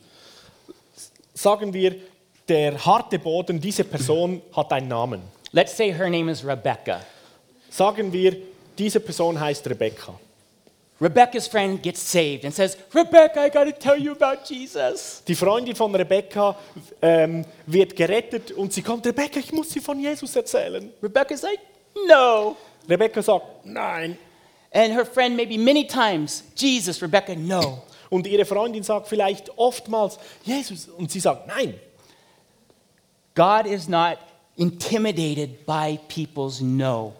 [1.34, 1.94] Sagen wir,
[2.48, 5.22] der harte Boden, diese Person hat einen Namen.
[5.52, 7.00] Let's say her name is Rebecca.
[7.70, 8.36] Sagen wir,
[8.76, 10.18] diese Person heißt Rebecca.
[11.00, 15.22] Rebecca's friend gets saved and says, Rebecca, I got to tell you about Jesus.
[15.28, 16.56] Die Freundin von Rebecca
[17.00, 20.90] ähm, wird gerettet und sie kommt, Rebecca, ich muss sie von Jesus erzählen.
[21.00, 21.60] Rebecca's like,
[22.08, 22.56] no.
[22.88, 24.18] Rebecca sagt, nein.
[24.72, 27.82] And her friend, maybe many times, Jesus, Rebecca, no.
[28.10, 30.88] Und ihre Freundin sagt vielleicht oftmals, Jesus.
[30.88, 31.74] Und sie sagt, nein.
[33.38, 34.18] God is not
[34.56, 37.12] intimidated by people's no.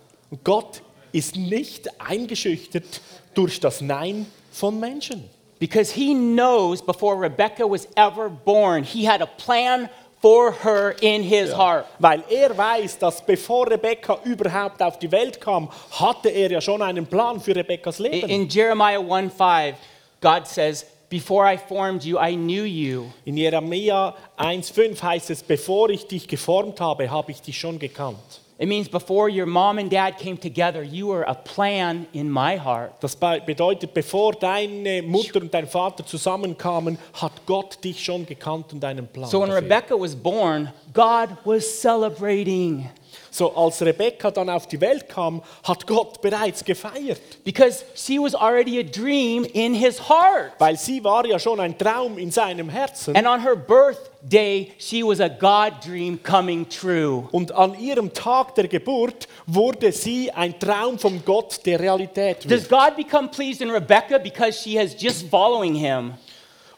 [0.43, 0.81] Gott
[1.13, 3.01] ist nicht eingeschüchtert
[3.35, 5.31] durch das Nein von Menschen.
[5.61, 9.89] Because he knows before Rebecca was ever born, he had a plan
[10.21, 11.87] for her in his heart.
[12.01, 16.83] Weil er weiß, dass bevor Rebecca überhaupt auf die Welt kam, hatte er ja schon
[16.83, 18.29] einen Plan für Rebecca's Leben.
[18.29, 19.77] in Jeremiah 1 5,
[20.21, 23.07] God says, Before I formed you, I knew you.
[23.25, 28.19] In Jeremia 1,5 heißt es, bevor ich dich geformt habe, habe ich dich schon gekannt.
[28.61, 32.59] It means before your mom and dad came together, you were a plan in my
[32.59, 32.91] heart.
[33.01, 38.73] Das be- bedeutet, bevor deine Mutter und dein Vater zusammenkamen, hat Gott dich schon gekannt
[38.73, 39.31] und einen Plan.
[39.31, 39.63] So when dafür.
[39.63, 42.91] Rebecca was born, God was celebrating
[43.39, 48.35] So als Rebekka dann auf die Welt kam, hat Gott bereits gefeiert, because she was
[48.35, 50.55] already a dream in his heart.
[50.59, 53.15] weil sie war ja schon ein Traum in seinem Herzen.
[53.15, 57.29] And on her birthday, she was a God dream coming true.
[57.31, 62.69] Und an ihrem Tag der Geburt wurde sie ein Traum von Gott, der Realität Does
[62.69, 62.69] wird.
[62.69, 66.15] God become pleased in Rebecca because she has just following him?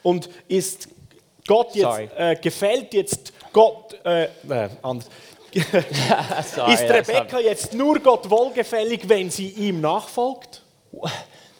[0.03, 0.89] Und ist
[1.47, 5.09] Gott jetzt, äh, gefällt jetzt Gott, äh, äh, anders.
[6.55, 10.63] Sorry, ist Rebekka jetzt nur Gott wohlgefällig, wenn sie ihm nachfolgt?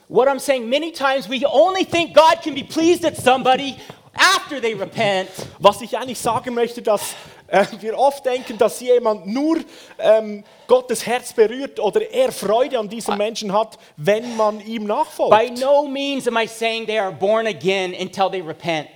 [0.09, 3.77] What I'm saying, many times we only think God can be pleased at somebody
[4.15, 5.31] after they repent.
[5.59, 7.15] Was ich eigentlich sagen möchte, dass
[7.47, 9.59] äh, wir oft denken, dass jemand nur
[9.99, 15.37] ähm, Gottes Herz berührt oder er Freude an diesem Menschen hat, wenn man ihm nachfolgt.
[15.37, 18.89] By no means am I saying they are born again until they repent.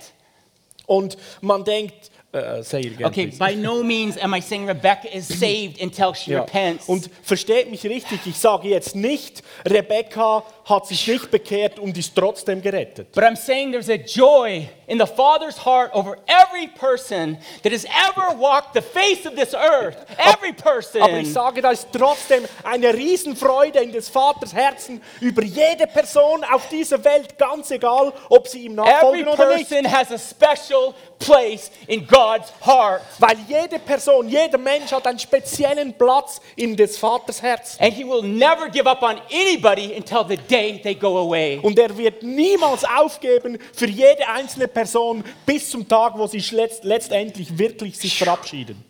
[0.87, 5.27] Und man denkt, äh, it again, Okay, by no means am I saying Rebecca is
[5.27, 6.41] saved until she Ja.
[6.41, 6.87] repents.
[6.87, 12.13] Und versteht mich richtig, ich sage jetzt nicht, Rebekka hat sich nicht bekehrt und ist
[12.15, 13.11] trotzdem gerettet.
[13.13, 17.85] But I'm saying there's a joy in the Father's heart over every person that has
[17.85, 19.97] ever walked the face of this earth.
[20.17, 21.01] Every person.
[21.01, 26.43] Aber ich sage, da ist trotzdem eine Riesenfreude in des Vaters Herzen über jede Person
[26.43, 29.69] auf dieser Welt, ganz egal, ob sie ihm Every nachfolgen oder nicht.
[29.69, 33.01] person has a special place in God's heart.
[33.19, 37.81] Weil jede Person, jeder Mensch hat einen speziellen Platz in des Vaters Herzen.
[37.81, 41.59] And he will never give up on anybody until the day they go away.
[41.61, 46.83] Und er wird niemals aufgeben für jede einzelne Person bis zum Tag, wo sie letzt,
[46.83, 48.83] letztendlich wirklich sich verabschieden.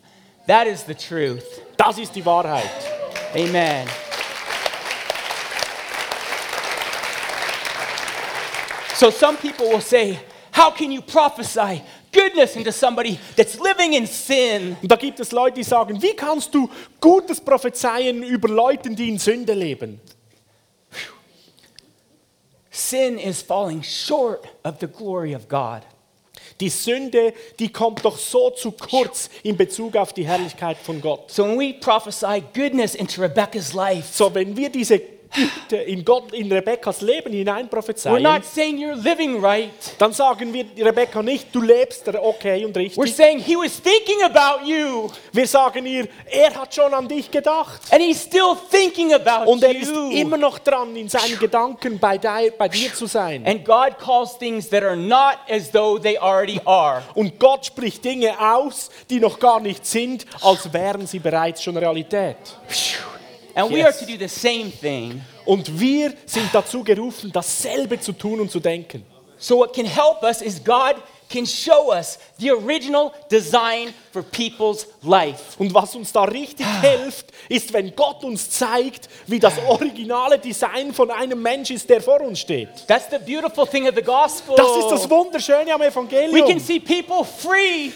[0.46, 1.44] That is the truth.
[1.76, 2.70] Das ist die Wahrheit.
[3.34, 3.86] Amen.
[8.98, 10.18] So some people will say,
[10.56, 14.76] How can you prophesy goodness into somebody that's living in sin?
[14.80, 19.10] Und da gibt es Leute, die sagen, wie kannst du Gutes prophezeien über Leute, die
[19.10, 20.00] in Sünde leben?
[22.76, 25.82] Sin is falling short of the glory of God.
[26.60, 31.30] Die Sünde, die kommt doch so zu kurz in Bezug auf die Herrlichkeit von Gott.
[31.30, 35.00] So when we prophesy goodness into Rebecca's life, So, wenn wir diese
[35.86, 39.70] in Gott, in Rebekkas Leben hinein we're prophezeien, not saying you're living right.
[39.98, 43.14] dann sagen wir Rebekka nicht, du lebst okay und We're richtig.
[43.16, 47.80] saying he was thinking about you Wir sagen ihr, er hat schon an dich gedacht.
[47.90, 50.10] and he's still thinking about Und er ist you.
[50.10, 53.46] immer noch dran, in seinen Gedanken bei, dir- bei dir zu sein.
[53.46, 57.02] And God calls things that are not as though they already are.
[57.14, 61.76] Und Gott spricht Dinge aus, die noch gar nicht sind, als wären sie bereits schon
[61.76, 62.36] Realität.
[63.56, 65.22] And we are to do the same thing.
[65.46, 69.02] Und wir sind dazu gerufen, dasselbe zu tun und zu denken.
[69.38, 70.96] So, what can help us is God
[71.28, 75.58] can show us the original design for people's life.
[75.58, 80.92] Und was uns da richtig hilft, ist, wenn Gott uns zeigt, wie das originale Design
[80.92, 82.68] von einem Mensch ist, der vor uns steht.
[82.86, 84.54] That's the beautiful thing of the gospel.
[84.56, 86.60] Das ist das Wunderschöne am we can Evangelium.
[86.60, 87.92] see people free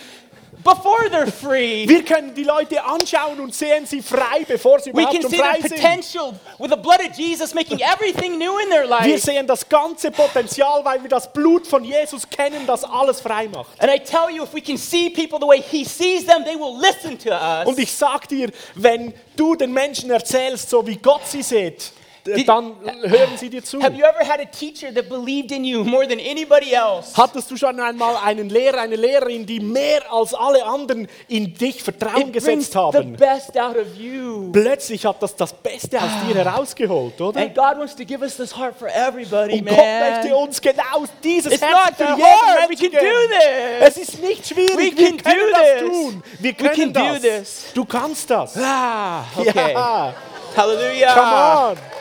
[0.63, 1.87] before they're free.
[1.89, 5.31] Wir können die Leute anschauen und sehen sie frei, bevor sie We überhaupt can schon
[5.31, 5.75] see their sind.
[5.75, 9.19] potential with the blood of Jesus making everything new in their Wir life.
[9.21, 13.71] sehen das ganze Potenzial, weil wir das Blut von Jesus kennen, das alles frei macht.
[13.83, 16.57] And I tell you, if we can see people the way He sees them, they
[16.57, 17.67] will listen to us.
[17.67, 21.93] Und ich sag dir, wenn du den Menschen erzählst, so wie Gott sie sieht,
[22.27, 23.81] Die- dann hören sie dir zu.
[23.83, 27.13] Have you ever had a teacher that believed in you more than anybody else?
[27.17, 31.83] Hattest du schon einmal einen Lehrer, eine Lehrerin, die mehr als alle anderen in dich
[31.83, 33.13] Vertrauen It brings gesetzt the haben?
[33.17, 34.51] best out of you.
[34.53, 37.41] Plötzlich hat das das Beste aus dir herausgeholt, oder?
[37.41, 40.83] And God wants to give us this heart for everybody, Und Gott möchte uns genau
[41.25, 43.33] dieses It's Herz not für jeden Menschen can do geben.
[43.81, 43.89] this.
[43.89, 45.89] Es ist nicht schwierig, We wir can können do das this.
[45.89, 46.23] tun.
[46.39, 47.65] Wir können das.
[47.75, 48.57] Du kannst das.
[48.59, 49.73] Ah, okay.
[49.73, 50.15] Ja,
[50.57, 51.15] Hallelujah.
[51.15, 52.00] come on.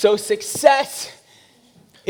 [0.00, 1.12] So success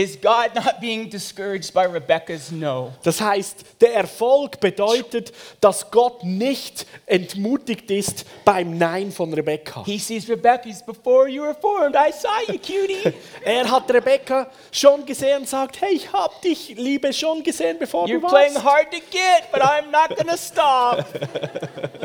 [0.01, 2.93] is God not being discouraged by Rebecca's no.
[3.03, 9.85] Das heißt, der Erfolg bedeutet, dass Gott nicht entmutigt ist beim Nein von Rebekka.
[9.85, 11.95] He sees Rebecca's before you were formed.
[11.95, 13.13] I saw you, cutie.
[13.45, 18.07] Er hat Rebekka schon gesehen und sagt, hey, ich hab dich, Liebe, schon gesehen, bevor
[18.07, 18.65] You're du playing warst.
[18.65, 21.05] hard to get, but I'm not gonna stop.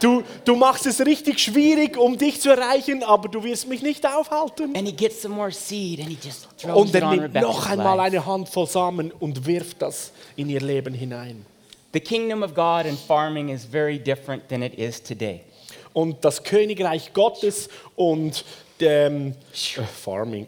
[0.00, 4.04] Du, du machst es richtig schwierig, um dich zu erreichen, aber du wirst mich nicht
[4.04, 4.74] aufhalten.
[4.76, 7.66] And he gets some more seed and he just throws Und it on nimmt noch
[7.68, 11.44] einmal eine Handvoll Samen und wirft das in ihr Leben hinein.
[11.92, 15.40] The kingdom of God and farming is very different than it is today.
[15.92, 18.44] Und das Königreich Gottes und
[18.80, 20.46] ähm, äh, Farming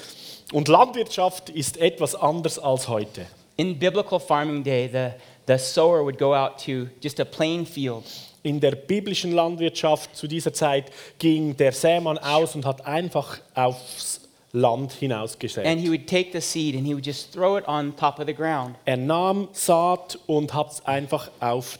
[0.52, 3.26] und Landwirtschaft ist etwas anders als heute.
[3.56, 5.10] In biblical farming day, the,
[5.46, 8.04] the sower would go out to just a plain field
[8.42, 14.20] In der biblischen Landwirtschaft zu dieser Zeit ging der Sämann aus und hat einfach aufs
[14.52, 18.18] Land and he would take the seed and he would just throw it on top
[18.18, 18.76] of the ground.
[18.86, 21.78] Er nahm Saat und hat es einfach auf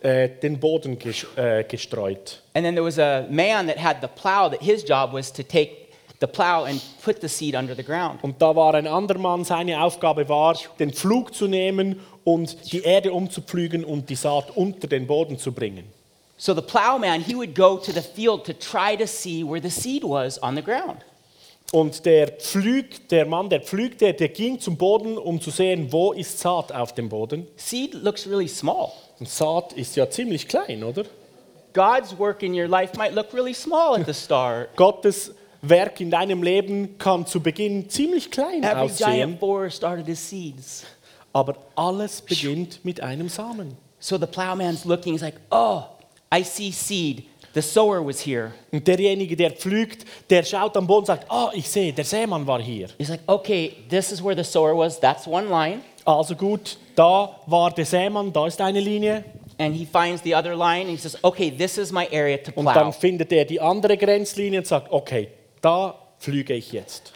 [0.00, 2.40] äh, den Boden ges äh, gestreut.
[2.54, 5.42] And then there was a man that had the plow that his job was to
[5.42, 5.88] take
[6.20, 8.24] the plow and put the seed under the ground.
[8.24, 12.82] Und da war ein anderer Mann, seine Aufgabe war, den Pflug zu nehmen und die
[12.82, 15.84] Erde umzupflügen und die Saat unter den Boden zu bringen.
[16.38, 19.70] So the plowman, he would go to the field to try to see where the
[19.70, 21.04] seed was on the ground.
[21.72, 26.12] Und der Pflüg, der Mann, der pflügte, der ging zum Boden, um zu sehen, wo
[26.12, 27.46] ist Saat auf dem Boden.
[27.56, 28.92] Seed looks really small.
[29.18, 31.04] Und Saat ist ja ziemlich klein, oder?
[31.72, 34.74] God's work in your life might look really small at the start.
[34.76, 40.08] Gottes Werk in deinem Leben kann zu Beginn ziemlich klein Every giant aussehen, forest started
[40.08, 40.84] as seeds.
[41.32, 43.76] aber alles beginnt mit einem Samen.
[43.98, 45.82] So the plowman's looking, he's like, oh,
[46.32, 47.24] I see seed.
[47.56, 48.52] The sower was here.
[48.70, 52.46] Und derjenige, der pflügt, der schaut am Boden und sagt, ah, ich sehe, der Sämann
[52.46, 52.88] war hier.
[52.98, 55.00] He's like, okay, this is where the sower was.
[55.00, 55.80] That's one line.
[56.04, 59.24] Also gut, da war der Sämann, da ist eine Linie.
[59.56, 62.52] And he finds the other line and he says, okay, this is my area to
[62.54, 62.92] Und dann plow.
[62.92, 65.28] findet er die andere Grenzlinie und sagt, okay,
[65.62, 67.14] da pflüge ich jetzt.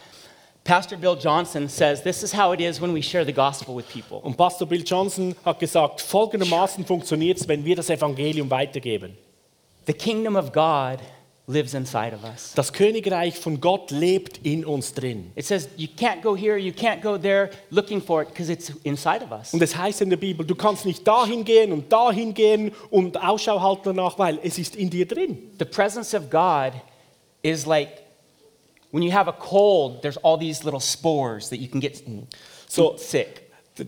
[0.63, 3.85] Pastor Bill Johnson says this is how it is when we share the gospel with
[3.93, 4.17] people.
[4.17, 9.15] Und Pastor Bill Johnson hat gesagt, folgendermaßen funktioniert es, wenn wir das Evangelium weitergeben.
[9.85, 10.99] The kingdom of God
[11.47, 12.53] lives inside of us.
[12.55, 15.31] Das Königreich von Gott lebt in uns drin.
[15.35, 18.71] It says you can't go here, you can't go there looking for it because it's
[18.83, 19.53] inside of us.
[19.53, 23.21] Und es heißt in der Bibel, du kannst nicht dahin gehen und dahin gehen und
[23.21, 25.51] Ausschau halten danach, weil es ist in dir drin.
[25.59, 26.73] The presence of God
[27.41, 27.89] is like
[28.91, 32.01] when you have a cold, there's all these little spores that you can get
[32.67, 33.40] So- sick.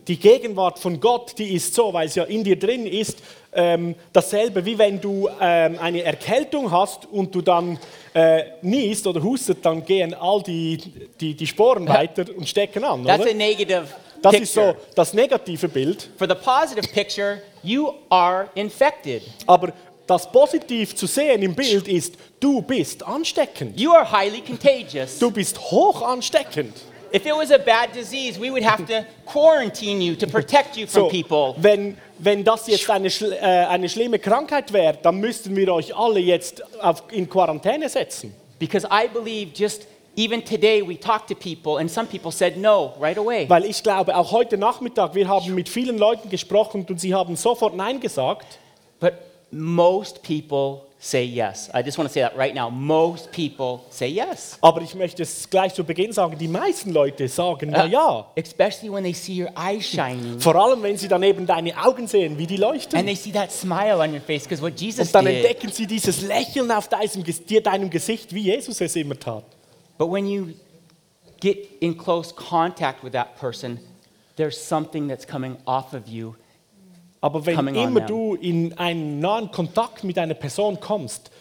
[0.08, 3.20] Die Gegenwart von Gott, die ist so, weil es ja in dir drin ist,
[3.54, 7.78] ähm, dasselbe wie wenn du ähm, eine Erkältung hast und du dann
[8.14, 10.78] äh, niest oder hustet, dann gehen all die,
[11.20, 13.04] die, die Sporen weiter und stecken an.
[13.06, 13.34] That's a Oder?
[13.34, 13.88] negative
[14.24, 16.10] Das ist so das negative Bild.
[16.18, 19.22] For the positive picture, you are infected.
[19.46, 19.74] Aber
[20.08, 23.80] das positiv zu sehen im Bild ist, du bist ansteckend.
[23.80, 25.20] You are highly contagious.
[25.20, 26.74] Du bist hoch ansteckend.
[27.16, 30.88] If it was a bad disease, we would have to quarantine you to protect you
[30.88, 31.53] from So, people.
[31.57, 36.20] wenn, wenn das jetzt eine, äh, eine schlimme Krankheit wäre, dann müssten wir euch alle
[36.20, 38.34] jetzt auf, in Quarantäne setzen.
[38.57, 39.86] Because I believe just
[40.18, 43.47] even today we talked to people and some people said no right away.
[43.47, 47.36] Weil ich glaube, auch heute Nachmittag, wir haben mit vielen Leuten gesprochen und sie haben
[47.36, 48.57] sofort Nein gesagt.
[48.99, 49.14] But
[49.51, 51.70] most people say yes.
[51.74, 52.70] I just want to say that right now.
[52.70, 54.58] Most people say yes.
[54.62, 58.26] Aber ich möchte es gleich zu Beginn sagen, die meisten Leute sagen Uh, ja.
[58.36, 62.38] Especially when they see your eyes shining Vor allem, wenn sie daneben deine Augen sehen,
[62.38, 62.97] wie die leuchten.
[62.97, 65.36] and they see that smile on your face because what Jesus Und dann did.
[65.43, 67.24] entdecken sie dieses Lächeln auf deinem,
[67.64, 69.43] deinem Gesicht, wie Jesus es immer tat.
[69.97, 70.54] But when you
[71.41, 73.78] get in close contact with that person,
[74.38, 76.36] there's something that's coming off of you.
[77.24, 78.07] Aber wenn Coming on immer them.
[78.07, 81.32] du in einen nahen Kontakt mit einer Person kommst,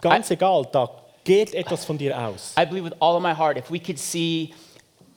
[0.00, 0.88] ganz egal, da
[1.24, 2.54] geht etwas von dir aus.
[2.56, 4.54] I believe with all of my heart, if we could see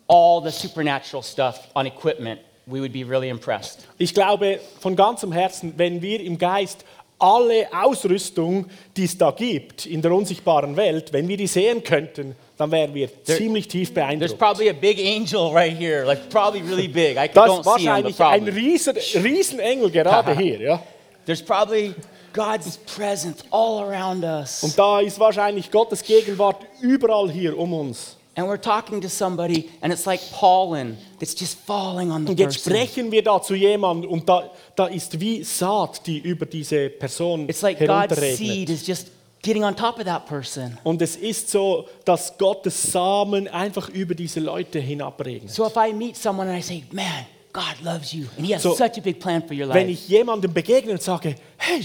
[0.08, 3.88] all the supernatural stuff on equipment, we would be really impressed.
[4.00, 6.86] Ich glaube von ganzem Herzen, wenn wir im Geist
[7.24, 8.66] alle Ausrüstung,
[8.98, 12.94] die es da gibt in der unsichtbaren Welt, wenn wir die sehen könnten, dann wären
[12.94, 14.38] wir There- ziemlich tief There's beeindruckt.
[14.38, 17.18] probably a big angel right here, like probably really big.
[17.18, 20.60] I Das don't ist see him, wahrscheinlich ein riesen, Riesenengel gerade hier.
[20.62, 20.84] Ja?
[21.26, 21.96] There's probably
[22.34, 24.62] God's presence all around us.
[24.64, 28.18] Und da ist wahrscheinlich Gottes Gegenwart überall hier um uns.
[28.36, 32.40] And we're talking to somebody, and it's like pollen that's just falling on the Und
[32.40, 32.72] jetzt person.
[32.74, 37.48] sprechen wir da zu jemandem und da, da ist wie Saat, die über diese Person
[37.48, 38.38] It's like God's herunterregnet.
[38.38, 39.12] seed is just
[39.44, 40.80] getting on top of that person.
[40.84, 45.52] Und es ist so, dass Gottes Samen einfach über diese Leute hinabregnet.
[45.52, 48.64] So if I meet someone and I say, man, God loves you, and He has
[48.64, 49.92] So, such a big plan for your Wenn life.
[49.92, 51.84] ich jemandem begegne und sage, hey,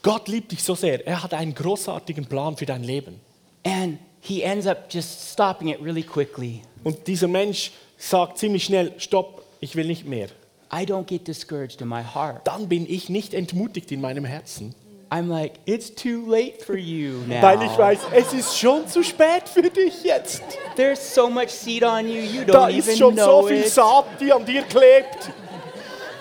[0.00, 3.20] Gott liebt dich so sehr, er hat einen großartigen Plan für dein Leben.
[3.64, 6.62] And he ends up just stopping it really quickly.
[6.84, 10.28] Und dieser Mensch sagt ziemlich schnell, stopp, ich will nicht mehr.
[10.72, 12.46] I don't get discouraged in my heart.
[12.46, 14.74] Dann bin ich nicht entmutigt in meinem Herzen.
[15.10, 17.42] I'm like, it's too late for you now.
[17.42, 20.42] Weil ich weiß, es ist schon zu spät für dich jetzt.
[20.76, 23.58] There's so much seed on you, you Da don't ist even schon know so viel
[23.60, 23.68] it.
[23.68, 25.30] Saat, die an dir klebt.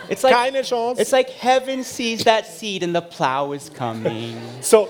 [0.10, 1.02] It's like, Keine Chance.
[1.02, 4.36] it's like heaven sees that seed and the plow is coming.
[4.60, 4.89] So,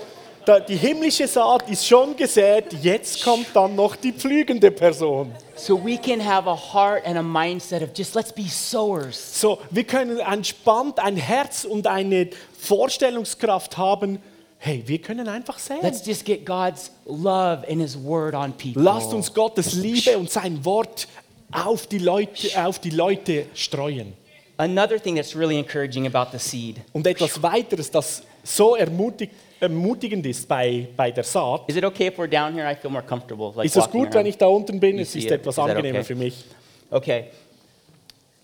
[0.68, 5.32] die himmlische Saat ist schon gesät, jetzt kommt dann noch die pflügende Person.
[5.56, 9.40] So we can have a heart and a mindset of just let's be sowers.
[9.40, 14.20] So, wir können entspannt ein Herz und eine Vorstellungskraft haben.
[14.58, 15.78] Hey, wir können einfach säen.
[15.82, 18.82] Let's just get God's love and His word on people.
[18.82, 21.08] Lasst uns Gottes Liebe und sein Wort
[21.52, 24.14] auf die Leute, auf die Leute streuen.
[24.62, 30.24] Another thing that's really encouraging about the seed Und etwas weiteres, das so ermutig, ermutigend
[30.24, 31.68] ist bei, bei der Saat.
[31.68, 32.64] is it okay if we're down here?
[32.64, 33.52] I feel more comfortable.
[33.56, 34.14] Like Ist es gut, around.
[34.14, 34.96] wenn ich da unten bin?
[34.96, 35.32] You Es ist it.
[35.32, 36.04] etwas Is angenehmer okay?
[36.06, 36.44] für mich.
[36.90, 37.24] Okay.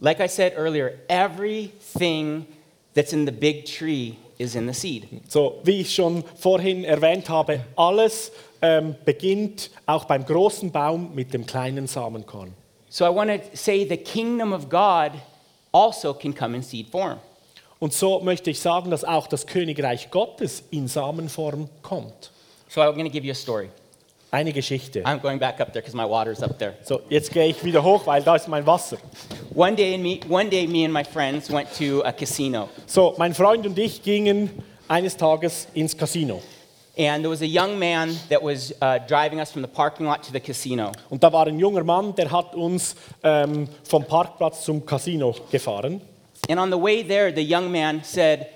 [0.00, 2.46] Like I said earlier, everything
[2.94, 5.06] that's in the big tree is in the seed.
[5.28, 11.32] So, wie ich schon vorhin erwähnt habe, alles ähm, beginnt auch beim großen Baum mit
[11.32, 12.54] dem kleinen Samenkorn.
[12.88, 15.12] So I want to say the kingdom of God
[15.72, 17.18] also can come in seed form.
[17.78, 22.30] Und so möchte ich sagen, dass auch das Königreich Gottes in Samenform kommt.
[22.68, 23.70] So I'm going to give you a story.
[24.30, 25.02] Eine Geschichte.
[25.04, 26.74] I'm going back up there because my water's up there.
[26.82, 28.98] So, jetzt gehe ich wieder hoch, weil da ist mein Wasser.
[29.54, 33.32] One day, me, one day, me and my friends went to a casino, So, mein
[33.32, 34.50] Freund und ich gingen
[34.86, 36.42] eines Tages ins Casino.
[36.98, 40.24] And there was a young man that was uh, driving us from the parking lot
[40.24, 40.92] to the casino.
[41.08, 46.00] Und da war ein junger Mann, der hat uns ähm, vom Parkplatz zum Casino gefahren.
[46.48, 48.48] And on the way there, the young man said,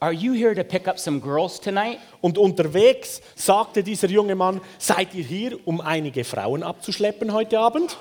[0.00, 4.60] "Are you here to pick up some girls tonight?" Und unterwegs sagte dieser junge Mann,
[4.78, 7.96] seid ihr hier, um einige Frauen abzuschleppen heute Abend?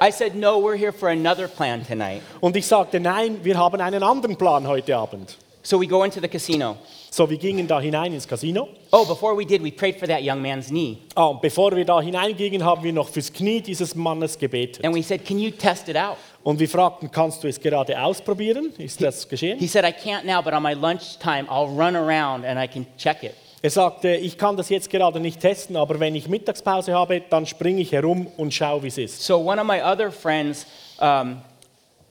[0.00, 3.80] I said, "No, we're here for another plan tonight." Und ich sagte, nein, wir haben
[3.80, 5.38] einen anderen Plan heute Abend.
[5.62, 6.76] So we go into the casino.
[7.10, 8.68] So, wir gingen da hinein ins Casino.
[8.92, 10.98] Oh, before we did, we prayed for that young man's knee.
[11.14, 14.84] Ah, und bevor wir da hineingingen, haben wir noch fürs Knie dieses Mannes gebetet.
[14.84, 16.16] And we said, Can you test it out?
[16.44, 18.72] Und wir fragten, kannst du es gerade ausprobieren?
[18.78, 19.68] Ist das He geschehen?
[19.68, 23.22] said, I can't now, but on my lunchtime, I'll run around and I can check
[23.22, 23.34] it.
[23.60, 27.44] Er sagte, ich kann das jetzt gerade nicht testen, aber wenn ich Mittagspause habe, dann
[27.44, 29.22] springe ich herum und schaue, wie es ist.
[29.22, 30.64] So one of my other friends,
[31.00, 31.42] um,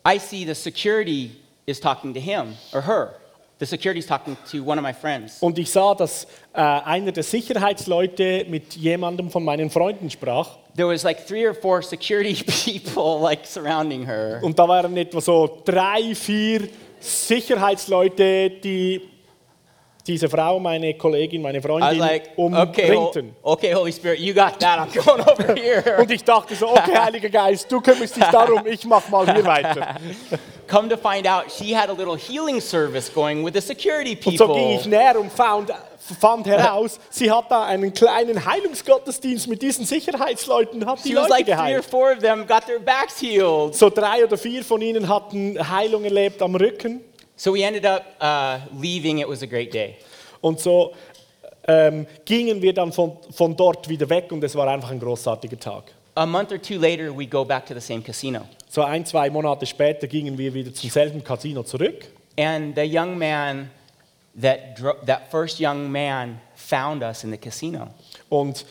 [0.05, 1.31] I see the security
[1.65, 3.13] is talking to him or her.
[3.59, 5.41] The security is talking to one of my friends.
[5.41, 10.57] Und ich sah, dass äh, einer der Sicherheitsleute mit jemandem von meinen Freunden sprach.
[10.75, 14.39] There was like three or four security people like surrounding her.
[14.43, 19.01] Und da waren etwa so drei, vier Sicherheitsleute, die
[20.05, 23.35] diese Frau, meine Kollegin, meine Freundin, like, okay, umringten.
[23.43, 24.79] okay, Holy Spirit, you got that.
[24.79, 25.97] I'm going over here.
[25.99, 29.43] Und ich dachte so, okay, Heiliger Geist, du kümmerst dich darum, ich mach mal hier
[29.45, 29.95] weiter.
[30.67, 34.37] Come to find out, she had a little healing service going with the security Und
[34.37, 34.79] so ging people.
[34.81, 35.71] ich näher und found,
[36.19, 41.29] fand heraus, sie hat da einen kleinen Heilungsgottesdienst mit diesen Sicherheitsleuten, hat die She was
[41.29, 41.85] Leute like three or geheilt.
[41.85, 43.75] four of them got their backs healed.
[43.75, 47.01] So drei oder vier von ihnen hatten Heilung erlebt am Rücken.
[47.35, 49.19] So we ended up uh, leaving.
[49.19, 49.95] It was a great day.
[50.41, 50.93] Und so
[51.67, 55.59] ähm, gingen wir dann von, von dort wieder weg und es war einfach ein großartiger
[55.59, 55.93] Tag.
[56.15, 58.41] A month or two later, we go back to the same casino.
[58.69, 62.05] So ein, zwei Monate später gingen wir wieder zum selben Casino zurück.
[62.37, 63.71] And the young man,
[64.39, 67.87] that, that first young man, found us in the casino.
[68.29, 68.65] Und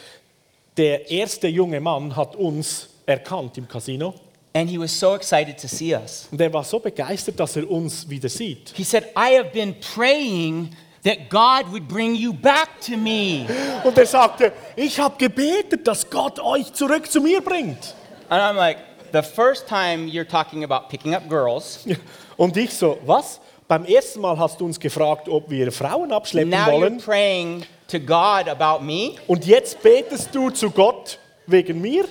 [0.76, 4.14] der erste junge Mann hat uns erkannt im Casino.
[4.52, 6.28] And he was so excited to see us.
[6.30, 8.72] Und er war so begeistert, dass er uns wieder sieht.
[8.74, 10.70] He said, I have been praying
[11.04, 13.46] that God would bring you back to me.
[13.84, 17.94] Und er sagte, ich habe gebetet, dass Gott euch zurück zu mir bringt.
[18.28, 18.78] And I'm like,
[19.16, 21.86] the first time you're talking about picking up girls,
[22.36, 23.40] Und ich so, was?
[23.66, 26.98] Beim ersten Mal hast du uns gefragt, ob wir Frauen abschleppen now you're wollen.
[26.98, 29.16] praying to God about me.
[29.26, 32.04] Und jetzt betest du zu Gott wegen mir?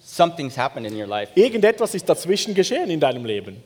[0.00, 1.32] Something's happened in your life.
[1.34, 3.62] Irgendetwas ist dazwischen geschehen in deinem Leben.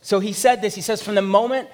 [0.00, 0.74] So he said this.
[0.74, 1.68] He says, From the moment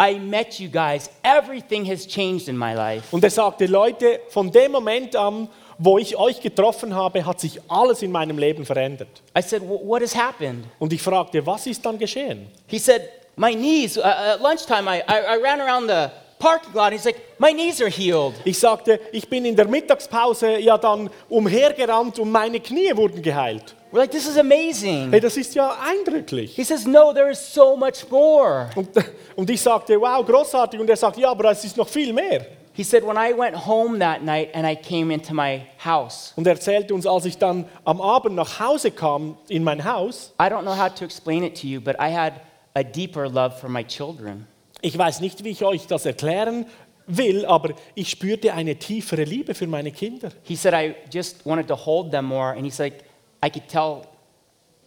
[0.00, 3.08] I met you guys, everything has changed in my life.
[3.10, 5.48] Und er sagte, Leute, von dem Moment an,
[5.78, 9.08] wo ich euch getroffen habe, hat sich alles in meinem Leben verändert.
[9.36, 10.64] I said, "Wh- What has happened?
[10.78, 12.46] Und ich fragte, was ist dann geschehen?
[12.66, 13.02] He said,
[13.36, 16.08] My knees, uh, at lunchtime, I, I, I ran around the
[16.38, 16.92] parking lot.
[16.92, 18.34] He's like, my knees are healed.
[18.44, 23.74] Ich sagte, ich bin in der Mittagspause ja dann umhergerannt und meine Knie wurden geheilt.
[23.92, 25.10] We're like, this is amazing.
[25.10, 26.54] Hey, das ist ja eindrücklich.
[26.54, 28.70] He says, no, there is so much more.
[28.76, 28.88] Und,
[29.36, 30.78] und ich sagte, wow, großartig.
[30.80, 32.46] Und er sagt, ja, aber es ist noch viel mehr.
[32.76, 36.46] He said, when I went home that night and I came into my house, Und
[36.46, 40.44] er erzählte uns, als ich dann am Abend nach Hause kam, in mein Haus, I
[40.44, 42.40] don't know how to explain it to you, but I had
[42.74, 44.46] a deeper love for my children.
[44.80, 46.66] ich weiß nicht, wie ich euch das erklären
[47.06, 50.30] will, aber ich spürte eine tiefere Liebe für meine Kinder.
[50.42, 52.50] He said, I just wanted to hold them more.
[52.56, 53.04] And he's like,
[53.44, 54.02] I could tell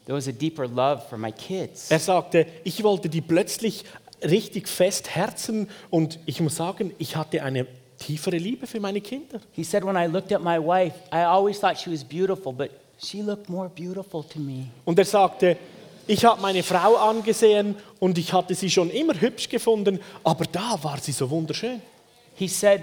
[0.06, 1.90] there was a deeper love for my kids.
[1.90, 3.86] Er sagte, ich wollte die plötzlich
[4.24, 9.40] richtig fest herzen und ich muss sagen, ich hatte eine tiefere Liebe für meine Kinder.
[9.52, 12.72] He said, when I looked at my wife, I always thought she was beautiful, but
[12.98, 14.68] she looked more beautiful to me.
[14.86, 15.58] Und er sagte,
[16.08, 20.78] ich habe meine Frau angesehen und ich hatte sie schon immer hübsch gefunden, aber da
[20.82, 21.82] war sie so wunderschön.
[22.36, 22.82] He said,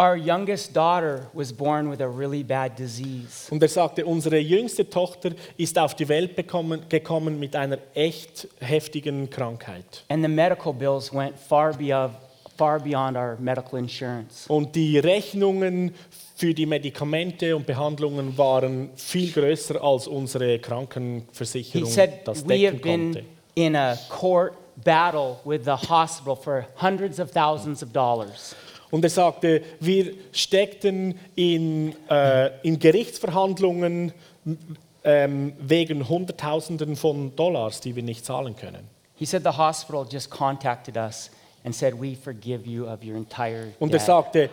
[0.00, 3.50] Our youngest daughter was born with a really bad disease.
[3.50, 8.48] Und er sagte, unsere jüngste Tochter ist auf die Welt bekommen, gekommen mit einer echt
[8.60, 10.04] heftigen Krankheit.
[10.08, 12.14] And the medical bills went far beyond,
[12.56, 14.48] far beyond our medical insurance.
[14.48, 15.94] Und die Rechnungen
[16.34, 22.66] für die Medikamente und Behandlungen waren viel größer als unsere Krankenversicherung He said, das We
[22.66, 23.24] have decken been konnte.
[23.54, 28.56] in a court battle with the hospital for hundreds of thousands of dollars.
[28.90, 34.12] Und er sagte, wir steckten in, äh, in Gerichtsverhandlungen
[35.04, 38.88] ähm, wegen Hunderttausenden von Dollars, die wir nicht zahlen können.
[39.16, 41.30] He said the hospital just contacted us
[41.64, 44.06] and said, We forgive you of your entire Und er debt.
[44.06, 44.50] sagte,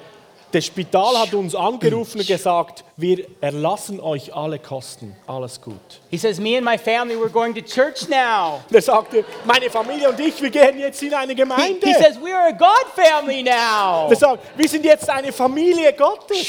[0.52, 5.76] das Spital hat uns angerufen und gesagt, wir erlassen euch alle Kosten, alles gut.
[6.10, 8.62] He says, Me and my family, we're going to church now.
[8.72, 11.86] Er sagte, meine Familie und ich, wir gehen jetzt in eine He, Gemeinde.
[11.86, 14.10] he says, We are a God family now.
[14.10, 16.48] Er sagt, wir sind jetzt eine Familie Gottes.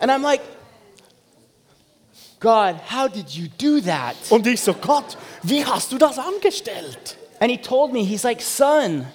[0.00, 0.40] And I'm like,
[2.40, 4.14] God, how did you do that?
[4.30, 7.16] Und ich so, Gott, wie hast du das angestellt?
[7.40, 9.06] And he told me, He's like, Son,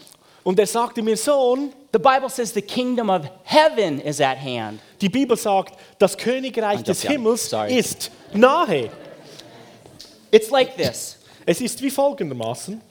[0.43, 4.79] Und er sagte mir, Sohn, the Bible says the kingdom of heaven is at hand.
[5.01, 7.01] die Bibel sagt, das Königreich des.
[7.01, 8.89] Himmels ist nahe.
[10.31, 11.17] It's like this.
[11.45, 12.81] Es ist wie folgendermaßen.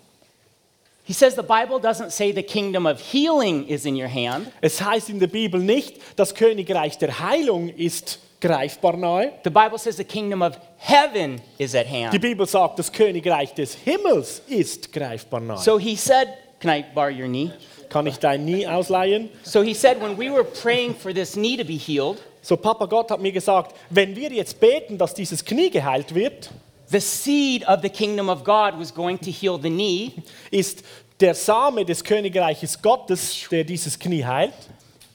[1.04, 4.52] He says the Bible doesn't say the kingdom of healing is in your hand.
[4.60, 9.32] Es heißt in der Bibel nicht, das Königreich der Heilung ist greifbar nahe.
[9.44, 12.12] The Bible says the kingdom of heaven is at hand.
[12.12, 12.18] Die.
[12.18, 15.58] Bibel sagt, das Königreich des Himmels ist greifbar nahe.
[15.58, 16.28] So he said,
[16.60, 17.50] Can I borrow your knee?
[17.90, 19.28] Kann ich dein nie ausleihen?
[19.42, 22.86] So he said, when we were praying for this knee to be healed, So, Papa
[22.86, 26.50] Gott hat mir gesagt, wenn wir jetzt beten, dass dieses Knie geheilt wird,
[26.90, 30.12] the seed of the kingdom of God was going to heal the knee.
[30.50, 30.82] ist
[31.20, 34.54] der Same des Königreiches Gottes, der dieses Knie heilt.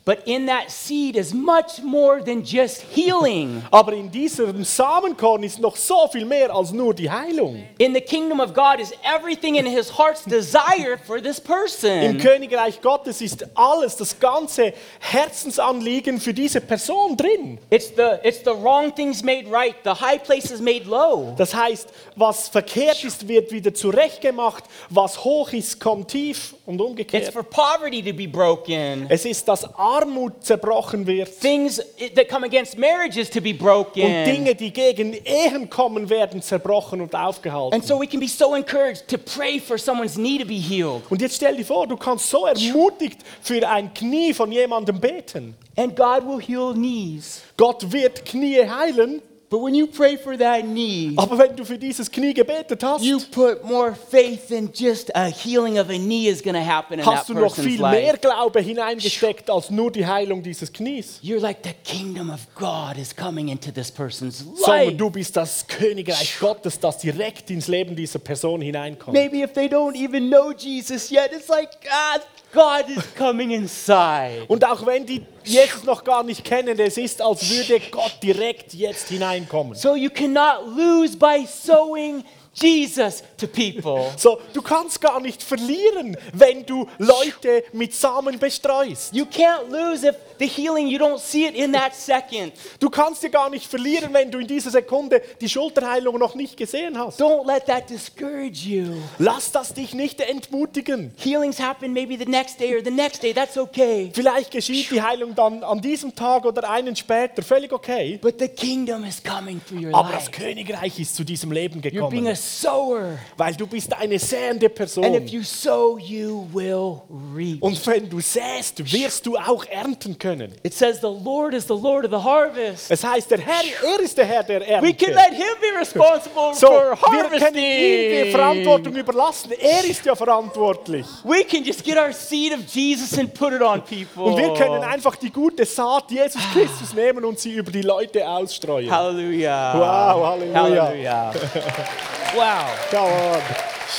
[0.05, 3.63] But in that seed is much more than just healing.
[3.71, 7.63] Aber in diesem Samenkorn ist noch so viel mehr als nur die Heilung.
[7.79, 12.03] In the kingdom of God is everything in his heart's desire for this person.
[12.03, 12.17] Im.
[12.19, 17.57] Königreich Gottes ist alles, das ganze Herzensanliegen für diese Person drin.
[17.71, 21.33] It's the, it's the wrong things made right, the high places made low.
[21.35, 24.65] Das heißt, was verkehrt ist, wird wieder zurechtgemacht.
[24.91, 27.33] Was hoch ist, kommt tief und It's umgekehrt.
[27.33, 29.05] for poverty to be broken.
[29.09, 31.39] Es ist, dass Armut zerbrochen wird.
[31.39, 31.81] Things
[32.15, 34.01] that come against marriages to be broken.
[34.03, 37.73] Und Dinge, die gegen Ehen kommen, werden zerbrochen und aufgehalten.
[37.75, 41.03] And so we can be so encouraged to pray for someone's knee to be healed.
[41.09, 45.55] Und jetzt stell dir vor, du kannst so ermutigt für ein Knie von jemandem beten.
[45.77, 47.41] And God will heal knees.
[47.57, 49.21] Gott wird Knie heilen,
[49.55, 53.05] But when you pray for that knee, aber wenn du für dieses Knie gebetet hast,
[53.05, 56.99] you put more faith than just a healing of a knee is going to happen
[56.99, 58.19] in that hast du noch person's viel mehr life.
[58.19, 61.21] Glaube hineingesteckt als nur die Heilung dieses Knies.
[61.23, 64.97] You're like the kingdom of God is coming into this person's Sondern life.
[64.97, 69.13] du bist das Königreich Gottes, das direkt ins Leben dieser Person hineinkommt.
[69.13, 72.21] Maybe if they don't even know Jesus yet, it's like God,
[72.55, 74.45] God is coming inside.
[74.47, 78.73] Und auch wenn die Jesus noch gar nicht kennen, es ist, als würde Gott direkt
[78.73, 79.75] jetzt hineinkommen.
[79.75, 82.23] So you cannot lose by sowing
[82.55, 84.13] Jesus to people.
[84.17, 89.13] So, du kannst gar nicht verlieren, wenn du Leute mit Samen bestreust.
[89.13, 92.53] You can't lose if the healing, you don't see it in that second.
[92.79, 96.57] Du kannst dir gar nicht verlieren, wenn du in dieser Sekunde die Schulterheilung noch nicht
[96.57, 97.19] gesehen hast.
[97.21, 98.95] Don't let that discourage you.
[99.19, 101.11] Lass das dich nicht entmutigen.
[101.17, 104.11] Healings happen maybe the next day or the next day, that's okay.
[104.13, 108.19] Vielleicht geschieht die Heilung dann an diesem Tag oder einen später, völlig okay.
[108.21, 110.31] But the kingdom is coming through your Aber das.
[110.31, 112.35] Königreich ist zu diesem Leben You're being gekommen.
[112.35, 113.19] sower.
[113.37, 115.05] weil du bist eine säende Person.
[115.05, 117.01] And if you sow, you will
[117.35, 117.61] reap.
[117.61, 120.24] Und wenn du säst, wirst du auch ernten können.
[120.63, 122.89] It says the Lord is the Lord of the harvest.
[122.89, 125.13] Es heißt, der Herr, er ist der Herr der We can Ernte.
[125.13, 128.95] let him be responsible So, for wir können ihm die Verantwortung harvesting.
[128.97, 129.51] überlassen.
[129.59, 131.05] Er ist ja verantwortlich.
[131.23, 134.23] We can just get our seed of Jesus and put it on people.
[134.23, 138.27] Und wir können einfach die gute Saat Jesus Christus nehmen und sie über die Leute
[138.27, 138.89] ausstreuen.
[138.89, 139.73] Hallelujah.
[139.75, 140.83] Wow, Halleluja.
[140.87, 141.33] Hallelujah.
[142.35, 142.65] wow.
[142.89, 143.41] Come on.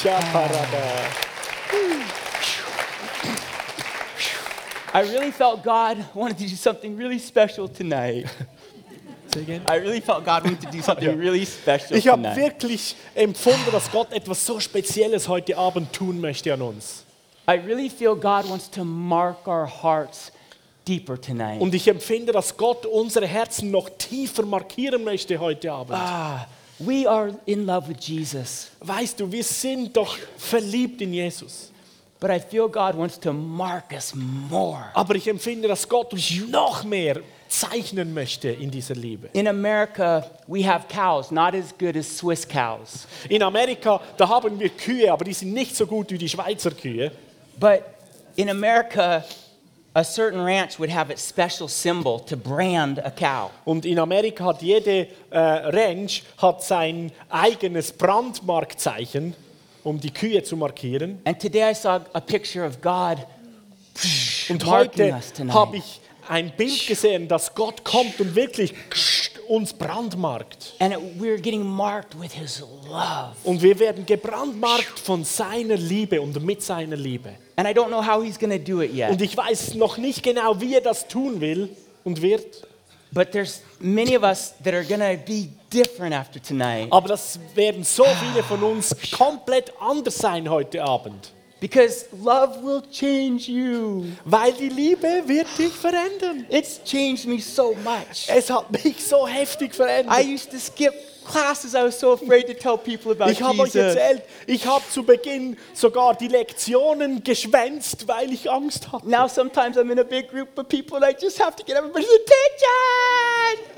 [0.02, 0.66] Shaparada.
[4.94, 8.26] I really felt God wanted to do something really special tonight.
[9.68, 13.90] I really felt God wanted to do something really special Ich habe wirklich empfunden, dass
[13.90, 17.04] Gott etwas so Spezielles heute Abend tun möchte an uns.
[17.48, 20.32] I really feel God wants to mark our hearts
[20.86, 21.60] deeper tonight.
[21.60, 25.98] Und ich empfinde, dass Gott unsere Herzen noch tiefer markieren möchte heute Abend.
[25.98, 26.46] Ah,
[26.78, 31.70] we are in love with Jesus, Weißt du, wir sind doch verliebt in Jesus.
[32.20, 34.90] But I feel God wants to mark us more.
[34.94, 39.28] Aber ich empfinde, dass Gott uns noch mehr zeichnen möchte in dieser Liebe.
[39.32, 43.06] In America, we have cows, not as good as Swiss cows.
[43.28, 46.70] In Amerika, da haben wir Kühe, aber die sind nicht so gut wie die Schweizer
[46.70, 47.12] Kühe.
[47.58, 47.82] But
[48.36, 49.24] in America,
[49.94, 53.50] a certain ranch would have its special symbol to brand a cow.
[53.64, 59.34] Und in Amerika hat jede äh, Ranch hat sein eigenes Brandmarkzeichen,
[59.86, 61.20] um die Kühe zu markieren.
[61.24, 63.18] And today I saw a picture of God
[64.48, 68.74] Und heute habe ich ein Bild gesehen, dass Gott kommt und wirklich
[69.48, 70.74] uns brandmarkt.
[70.80, 73.36] And we're getting marked with His love.
[73.44, 77.34] Und wir werden gebrandmarkt von seiner Liebe und mit seiner Liebe.
[77.54, 79.22] And I don't know how He's to do it Und yet.
[79.22, 81.68] ich weiß noch nicht genau, wie er das tun will
[82.02, 82.66] und wird.
[83.12, 86.88] But there's many of us that are to be different after tonight.
[86.90, 91.32] Aber das werden so viele von uns komplett anders sein heute Abend.
[91.58, 94.04] Because love will change you.
[94.24, 96.46] Weil die Liebe wird dich verändern.
[96.50, 98.26] It's changed me so much.
[98.28, 100.24] Es hat mich so heftig I verändert.
[100.26, 100.92] used to skip
[101.26, 101.74] classes.
[101.74, 105.02] I was so afraid to tell people about Ich habe euch erzählt, ich habe zu
[105.02, 109.08] Beginn sogar die Lektionen geschwänzt, weil ich Angst hatte.
[109.08, 111.76] Now sometimes I'm in a big group of people and I just have to get
[111.76, 112.08] everybody's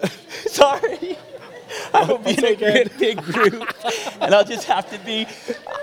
[0.03, 0.19] attention.
[0.51, 1.17] Sorry.
[1.95, 2.91] I will be in a Again.
[2.99, 3.67] big, group
[4.21, 5.27] and I'll just have to be,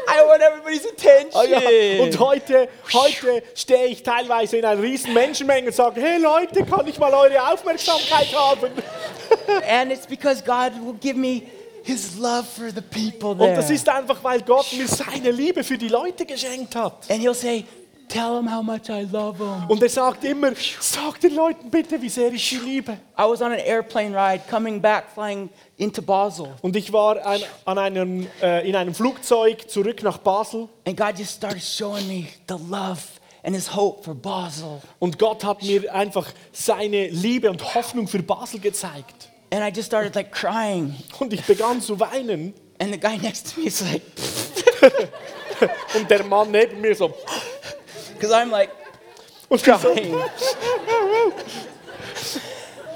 [0.07, 1.31] I want everybody's attention.
[1.33, 6.17] Ah ja, und heute, heute stehe ich teilweise in einer riesen Menschenmenge und sage, hey
[6.19, 8.71] Leute, kann ich mal eure Aufmerksamkeit haben?
[9.69, 11.43] and it's because God will give me
[11.83, 13.55] his love for the people Und there.
[13.55, 17.05] das ist einfach, weil Gott mir seine Liebe für die Leute geschenkt hat.
[17.09, 17.63] and he'll say,
[18.15, 19.67] tell them how much I love them.
[19.67, 22.93] Und er sagt immer, sag den Leuten bitte, wie sehr ich sie liebe.
[23.17, 26.55] I was on an airplane ride coming back, flying into Basel.
[26.61, 31.17] Und ich war ein, an einem, äh, in einem Flugzeug zurück nach Basel And God
[31.17, 33.01] just started showing me the love
[33.43, 34.81] and his hope for Basel.
[34.99, 39.29] und Gott hat mir einfach seine Liebe und Hoffnung für Basel gezeigt.
[39.51, 40.95] And I just started like crying.
[41.19, 44.01] Und ich begann zu weinen And the guy next to me is like,
[45.95, 47.13] und der Mann neben mir so,
[48.15, 48.71] because I'm like
[49.49, 50.15] so crying.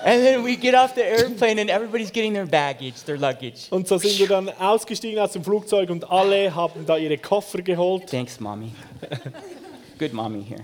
[0.05, 3.67] and then we get off the airplane and everybody's getting their baggage, their luggage.
[3.72, 7.61] und so sind wir dann ausgestiegen aus dem Flugzeug und alle haben da ihre Koffer
[7.61, 8.09] geholt.
[8.09, 8.72] Thanks, mommy.
[9.99, 10.63] Good mommy here.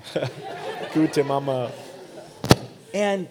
[0.94, 1.70] Gute Mama.
[2.94, 3.28] And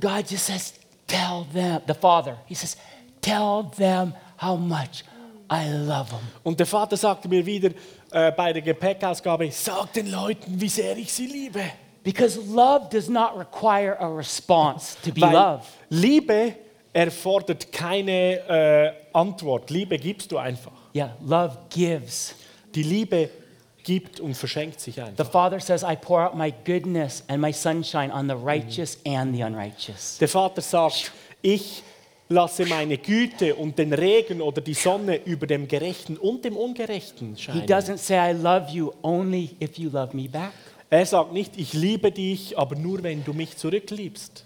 [0.00, 0.72] God just says,
[1.06, 2.76] tell them, the Father, He says,
[3.20, 5.04] tell them how much
[5.50, 6.22] I love them.
[6.42, 7.70] Und der Vater sagte mir wieder
[8.16, 11.62] äh, bei der Gepäckausgabe, sag den Leuten, wie sehr ich sie liebe.
[12.02, 15.66] Because love does not require a response to be Weil loved.
[15.90, 16.54] Liebe
[16.94, 19.68] erfordert keine äh, Antwort.
[19.68, 20.72] Liebe gibst du einfach.
[20.94, 22.34] Yeah, love gives.
[22.74, 23.28] Die Liebe
[23.82, 25.30] gibt und verschenkt sich The einfach.
[25.30, 29.42] Father says, I pour out my goodness and my sunshine on the righteous and the
[29.42, 30.16] unrighteous.
[30.18, 31.12] Der Vater sagt,
[31.42, 31.82] ich
[32.28, 37.34] lasse meine Güte und den Regen oder die Sonne über dem Gerechten und dem Ungerechten
[37.36, 37.66] He scheinen.
[37.66, 40.52] doesn't say, I love you only if you love me back.
[40.90, 44.44] Er sagt nicht, ich liebe dich, aber nur wenn du mich zurückliebst.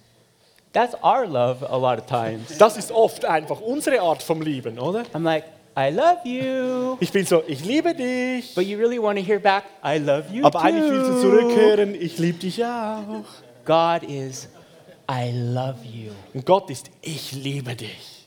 [0.73, 2.57] That's our love a lot of times.
[2.59, 5.03] Das ist oft einfach unsere Art vom Lieben, oder?
[5.13, 5.45] I'm like,
[5.77, 6.97] I love you.
[7.01, 8.55] Ich bin so, ich liebe dich.
[8.55, 11.21] But you really want to hear back, I love you Aber eigentlich willst du too.
[11.23, 13.25] zurückhören, ich liebe dich auch.
[13.65, 14.49] God is,
[15.11, 16.13] I love you.
[16.35, 18.27] Und Gott ist, ich liebe dich.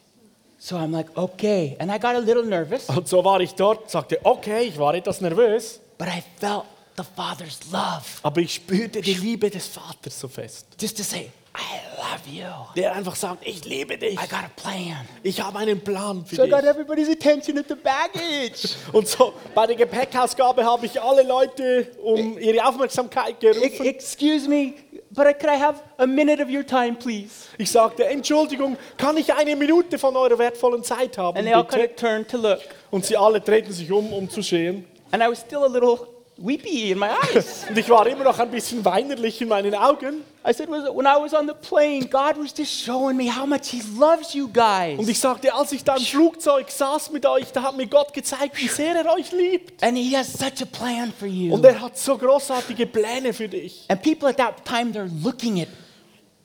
[0.60, 1.76] So I'm like, okay.
[1.80, 4.94] And I got a little nervous, Und so war ich dort, sagte, okay, ich war
[4.94, 6.64] etwas nervös, but I felt
[6.98, 8.04] the Father's love.
[8.22, 10.68] aber ich spürte die Liebe des Vaters so fest.
[10.80, 12.46] Just to say, I love you.
[12.76, 15.06] der einfach sagt, ich liebe dich, I got a plan.
[15.22, 16.70] ich habe einen Plan für So I got dich.
[16.70, 18.70] everybody's attention at the baggage.
[18.94, 23.86] Und so bei der Gepäckausgabe habe ich alle Leute um ihre Aufmerksamkeit E- gerufen.
[23.86, 24.74] Excuse me,
[25.14, 27.48] but I- could I have a minute of your time, please?
[27.58, 31.64] Ich sagte, Entschuldigung, kann ich eine Minute von eurer wertvollen Zeit haben, And they all
[31.66, 31.94] kind bitte?
[31.94, 32.60] of turned to look.
[32.92, 34.86] Und sie alle drehten sich um, um zu sehen.
[35.12, 35.98] And I was still a little
[36.44, 37.66] weepy in my eyes.
[37.70, 40.24] Und ich war immer noch ein bisschen weinerlich in meinen Augen.
[40.46, 43.70] I said, when I was on the plane, God was just showing me how much
[43.70, 45.00] He loves you guys.
[45.00, 48.14] Und ich sagte, als ich da im Flugzeug saß mit euch, da hat mir Gott
[48.14, 49.82] gezeigt, wie sehr er euch liebt.
[49.82, 51.54] And He has such a plan for you.
[51.54, 53.86] Und er hat so großartige Pläne für dich.
[53.88, 55.70] And people at that time, they're looking at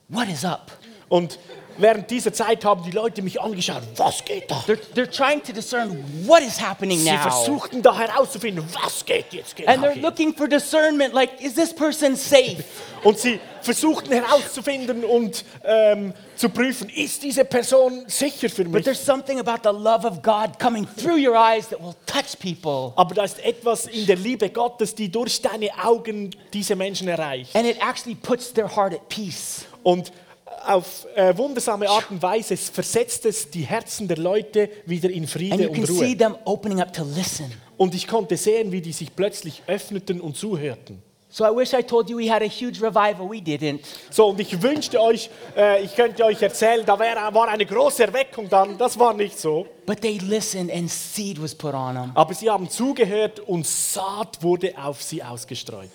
[0.09, 0.71] what is up.
[1.09, 1.39] Und
[1.79, 4.57] während dieser Zeit haben die Leute mich angeschaut, was geht da?
[4.67, 7.19] They're, they're trying to discern what is happening Sie now.
[7.23, 10.03] versuchten da herauszufinden, was geht jetzt genau And they're hier.
[10.03, 12.63] looking for discernment like, is this person safe?
[13.05, 18.85] Und sie versuchten herauszufinden und ähm, zu prüfen, ist diese Person sicher für But mich?
[18.85, 22.93] there's something about the love of God coming through your eyes that will touch people.
[22.97, 27.55] Aber da ist etwas in der Liebe Gottes, die durch deine Augen diese Menschen erreicht.
[27.55, 29.65] And it actually puts their heart at peace.
[29.85, 30.11] Und
[30.67, 35.69] auf äh, wundersame Art und Weise versetzt es die Herzen der Leute wieder in Friede
[35.69, 36.17] und Ruhe.
[37.77, 41.03] Und ich konnte sehen, wie die sich plötzlich öffneten und zuhörten.
[41.31, 43.29] So I wish I told you we had a huge revival.
[43.29, 43.81] We didn't.
[44.11, 48.03] So, und ich wünschte euch, äh, ich könnte euch erzählen, da wär, war eine große
[48.03, 48.79] Erweckung dann.
[48.79, 49.67] Das war nicht so.
[49.85, 52.13] But they listened and seed was put on them.
[52.15, 55.91] Aber sie haben zugehört und Saat wurde auf sie ausgestreut.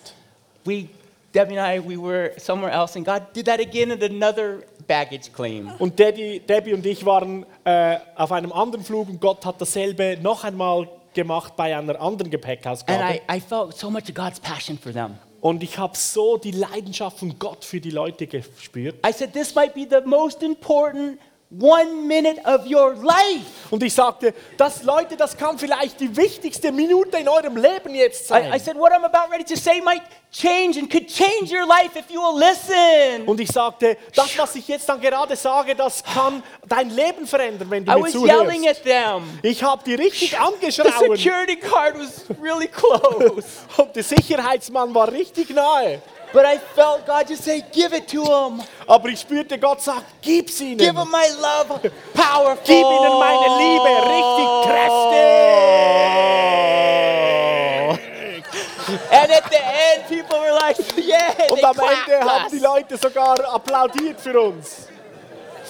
[0.66, 0.88] We,
[1.34, 5.32] Debbie and I, we were somewhere else, and God did that again at another baggage
[5.34, 5.72] claim.
[5.80, 10.18] Und Debbie, Debbie und ich waren äh, auf einem anderen Flug und Gott hat dasselbe
[10.22, 13.22] noch einmal gemacht bei einer anderen And Gepäckausgabe.
[13.30, 15.16] I, I felt so much of God's passion for them.
[15.42, 18.96] Und ich habe so die Leidenschaft von Gott für die Leute gespürt.
[19.06, 21.20] I said, This might be the most important
[21.60, 23.46] one minute of your life.
[23.70, 28.28] Und ich sagte, das, Leute, das kann vielleicht die wichtigste Minute in eurem Leben jetzt
[28.28, 28.52] sein.
[28.52, 30.02] I, I said, What I'm about ready to say might
[30.32, 33.28] change and could change your life if you will listen.
[33.28, 37.70] und ich sagte, das, was ich jetzt dann gerade sage, das kann dein Leben verändern,
[37.70, 39.40] wenn du I mir was yelling at them.
[39.42, 43.46] Ich habe die richtig The angeschrauen security guard was really close.
[43.78, 46.02] und der Sicherheitsmann war richtig nahe.
[46.34, 48.62] But I felt God just say, Give it to him.
[48.88, 50.80] Aber ich spürte, Gott sagt, gib's ihnen.
[50.80, 51.80] Give him my love.
[52.14, 52.66] Powerful.
[52.66, 55.94] Gib ihnen meine Liebe, richtig kräftig.
[59.12, 61.34] And at the end, people were like, Yeah.
[61.50, 62.60] Und am clapped Ende haben die.
[62.60, 64.88] Leute sogar applaudiert für uns.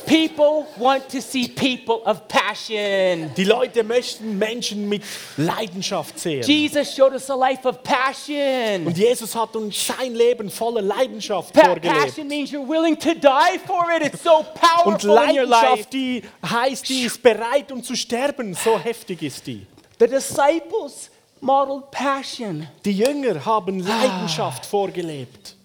[0.06, 3.32] People want to see people of passion.
[3.36, 5.02] Die Leute möchten Menschen mit
[5.38, 6.44] Leidenschaft sehen.
[6.44, 8.86] Jesus showed us a life of passion.
[8.88, 12.00] Und Jesus hat uns sein Leben voller Leidenschaft Pa- vorgelebt.
[12.04, 14.14] passion means you're willing to die for it.
[14.14, 15.34] It's so powerful life.
[15.34, 18.54] Leidenschaft, die heißt, die ist bereit, um zu sterben.
[18.54, 19.66] So heftig ist die.
[20.00, 22.68] The disciples modeled passion.
[22.84, 25.56] Die Jünger haben Leidenschaft vorgelebt.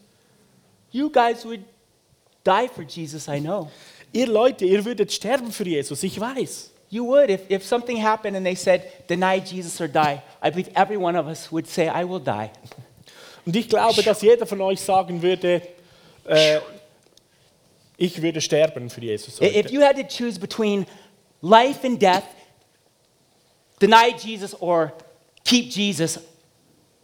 [0.91, 1.61] You guys would
[2.45, 3.69] die for Jesus, I know.
[4.13, 6.71] Ihr Leute, ihr würdet sterben für Jesus, ich weiß.
[6.91, 7.29] You would.
[7.29, 11.19] If, if something happened and they said, deny Jesus or die, I believe every one
[11.19, 12.49] of us would say, I will die.
[13.45, 15.61] Und ich glaube, dass jeder von euch sagen würde,
[16.25, 16.61] äh,
[17.99, 19.39] ich würde sterben für Jesus.
[19.41, 19.75] I- If Heute.
[19.75, 20.87] you had to choose between
[21.43, 22.25] life and death,
[23.81, 24.93] deny Jesus or
[25.45, 26.19] keep Jesus,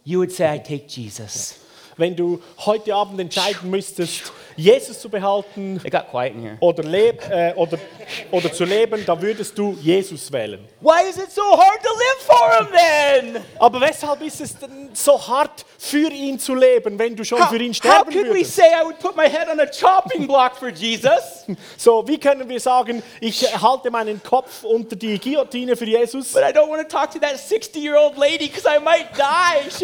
[0.03, 1.55] you would say, I take Jesus.
[1.97, 6.57] Wenn du heute Abend entscheiden müsstest, Jesus zu behalten It got quiet in here.
[6.59, 7.77] oder, leb, äh, oder,
[8.31, 10.67] oder zu leben, dann würdest du Jesus wählen.
[10.81, 12.67] Why is it so hard to live for him
[13.33, 13.43] then?
[13.59, 17.49] Aber weshalb ist es denn so hart für ihn zu leben, wenn du schon How,
[17.49, 18.55] für ihn how sterben could we würdest?
[18.55, 21.45] say I would put my head on a chopping block for Jesus,
[21.77, 26.31] So, wie können wir sagen, ich halte meinen Kopf unter die Guillotine für Jesus?
[26.33, 29.07] but I don't want to talk to that 60 year old lady because I might
[29.15, 29.21] die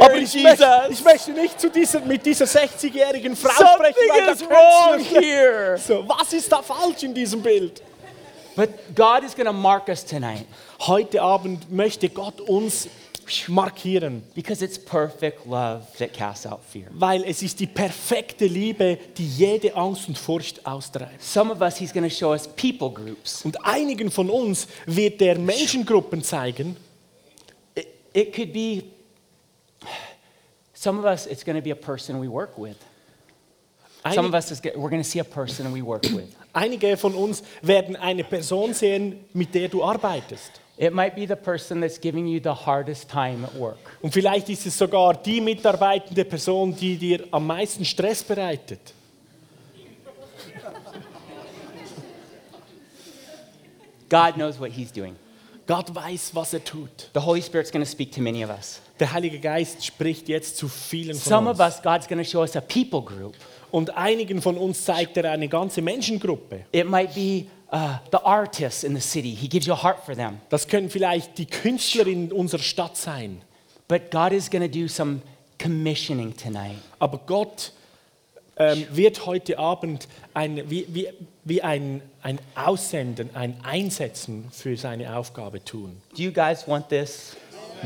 [0.02, 1.04] Aber sharing ich möchte, ich Jesus?
[1.04, 5.00] möchte nicht zu dieser, mit dieser 60-jährigen Frau sprechen, Something weil da is könnte wrong
[5.22, 5.78] here.
[5.78, 7.82] So, was ist da falsch in diesem Bild?
[8.56, 10.46] But God is going to mark us tonight
[10.80, 12.90] Heute Abend möchte Gott uns
[13.48, 16.88] markieren, because it's perfect love that casts out fear.
[16.92, 21.22] weil es ist die perfekte Liebe, die jede Angst und Furcht austreibt.
[21.24, 23.46] Some of us, He's going to show us people groups.
[23.46, 26.76] Und einigen von uns wird der Menschengruppen zeigen,
[27.76, 28.84] It, it could be,
[30.74, 32.76] some of us, it's going to be a person we work with.
[34.10, 36.36] Some of us, is, we're going to see a person we work with.
[36.54, 40.60] Einige von uns werden eine Person sehen, mit der du arbeitest.
[40.78, 43.78] It might be the person that's giving you the hardest time at work.
[44.02, 48.94] Und vielleicht ist es sogar die mitarbeitende Person, die dir am meisten Stress bereitet.
[54.10, 55.16] God knows what he's doing.
[55.68, 57.10] Gott weiß, was er tut.
[57.14, 58.82] The Holy Spirit's going to speak to many of us.
[59.02, 61.60] Der Heilige Geist spricht jetzt zu vielen von Some uns.
[61.60, 63.34] of us, God's going to show us a people group.
[63.72, 66.66] Und einigen von uns zeigt er eine ganze Menschengruppe.
[66.72, 69.34] It might be uh, the artists in the city.
[69.34, 70.40] He gives you a heart for them.
[70.50, 73.42] Das können vielleicht die Künstler in unserer Stadt sein.
[73.88, 75.22] But God is going to do some
[75.58, 76.78] commissioning tonight.
[77.00, 77.72] Aber Gott
[78.58, 81.08] ähm, wird heute Abend ein, wie, wie,
[81.44, 86.00] wie ein, ein Aussenden, ein Einsetzen für seine Aufgabe tun.
[86.16, 87.36] Do you guys want this?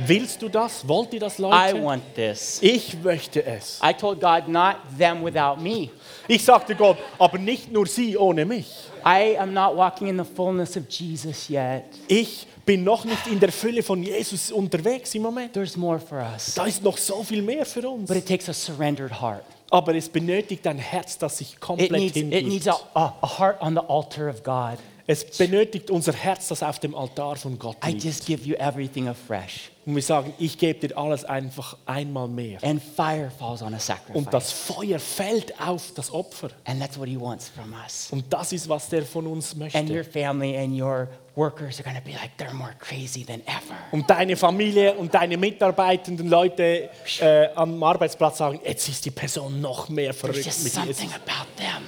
[0.05, 0.87] Willst du das?
[0.87, 1.83] Wollt ihr das, I Leute?
[1.83, 2.59] want this.
[2.61, 3.79] Ich möchte es.
[3.83, 5.89] I told God, not them without me.
[6.27, 8.67] Ich sagte Gott, aber nicht nur sie ohne mich.
[9.05, 11.83] I am not walking in the fullness of Jesus yet.
[12.07, 15.53] Ich bin noch nicht in der Fülle von Jesus unterwegs im Moment.
[15.53, 16.55] There's more for us.
[16.55, 18.07] Da ist noch so viel mehr für uns.
[18.07, 19.43] But it takes a surrendered heart.
[19.69, 22.47] Aber es benötigt ein Herz, das sich It komplett needs, it hingibt.
[22.47, 24.77] needs a, a, a heart on the altar of God.
[25.07, 28.03] Es benötigt unser Herz, das auf dem Altar von Gott I liegt.
[28.05, 29.69] just give you everything afresh.
[29.85, 32.57] Und wir sagen, ich gebe dir alles einfach einmal mehr.
[32.63, 34.25] And fire falls on a Und sacrifice.
[34.31, 36.49] das Feuer fällt auf das Opfer.
[36.65, 38.07] And that's what he wants from us.
[38.11, 40.03] Und das ist, was der von uns And your möchte.
[40.05, 43.75] family and your workers are going to be like, they're more crazy than ever.
[43.91, 46.89] Und deine Familie und deine mitarbeitenden Leute
[47.19, 50.97] äh, am Arbeitsplatz sagen, jetzt ist die Person noch mehr There's verrückt just mit Jesus.
[50.97, 51.83] something about them.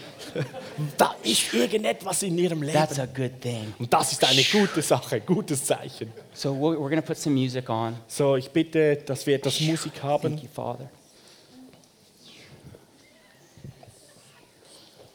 [0.98, 3.10] Da ist irgendetwas in ihrem That's Leben.
[3.10, 3.74] a good thing.
[3.80, 6.12] Und das ist eine gute Sache, gutes Zeichen.
[6.34, 7.96] So we're, we're going to put some music on.
[8.08, 10.38] So, ich bitte, dass wir etwas Musik Thank haben.
[10.38, 10.90] you, Father.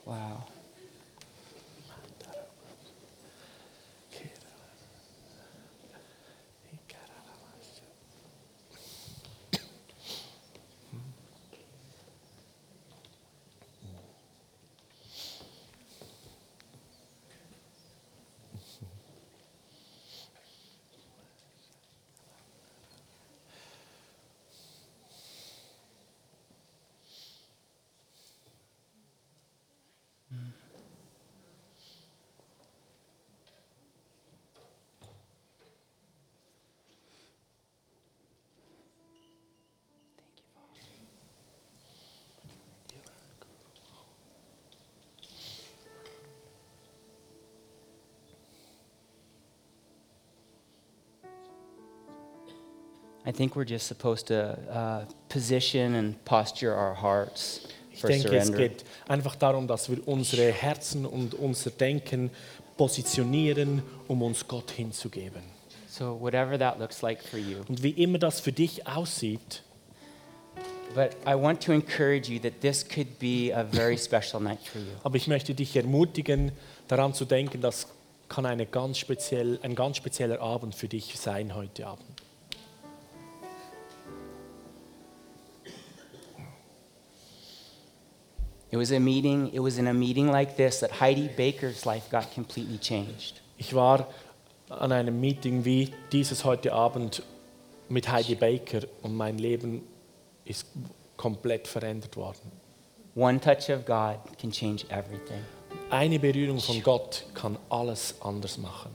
[0.04, 0.51] Wow.
[53.32, 57.62] I think we're just supposed to uh, position and posture our hearts
[57.92, 58.68] Ich denke, es surrender.
[58.68, 62.30] geht einfach darum, dass wir unsere Herzen und unser Denken
[62.76, 65.42] positionieren, um uns Gott hinzugeben.
[65.88, 67.58] So, whatever that looks like for you.
[67.68, 69.62] Und wie immer das für dich aussieht,
[70.94, 74.78] But I want to encourage you that this could be a very special night for
[74.78, 74.88] you.
[75.04, 76.52] aber ich möchte dich ermutigen,
[76.86, 77.86] daran zu denken, das
[78.28, 82.04] kann eine ganz speziell, ein ganz spezieller Abend für dich sein heute Abend.
[88.72, 92.08] It was a meeting, it was in a meeting like this that Heidi Baker's life
[92.10, 93.42] got completely changed.
[93.58, 94.06] Ich war
[94.70, 97.22] an einem Meeting wie dieses heute Abend
[97.90, 99.82] mit Heidi Baker und mein Leben
[100.46, 100.66] ist
[101.18, 102.50] komplett verändert worden.
[103.14, 105.44] One touch of God can change everything.
[105.90, 108.90] Eine Berührung von Gott kann alles anders machen.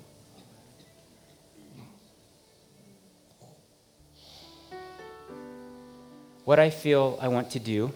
[6.45, 7.91] What I feel I want to do,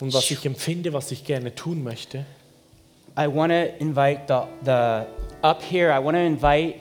[0.00, 2.24] Und was ich empfinde, was ich gerne tun möchte,
[3.18, 5.06] I want to invite the, the
[5.42, 6.80] up here, I want to invite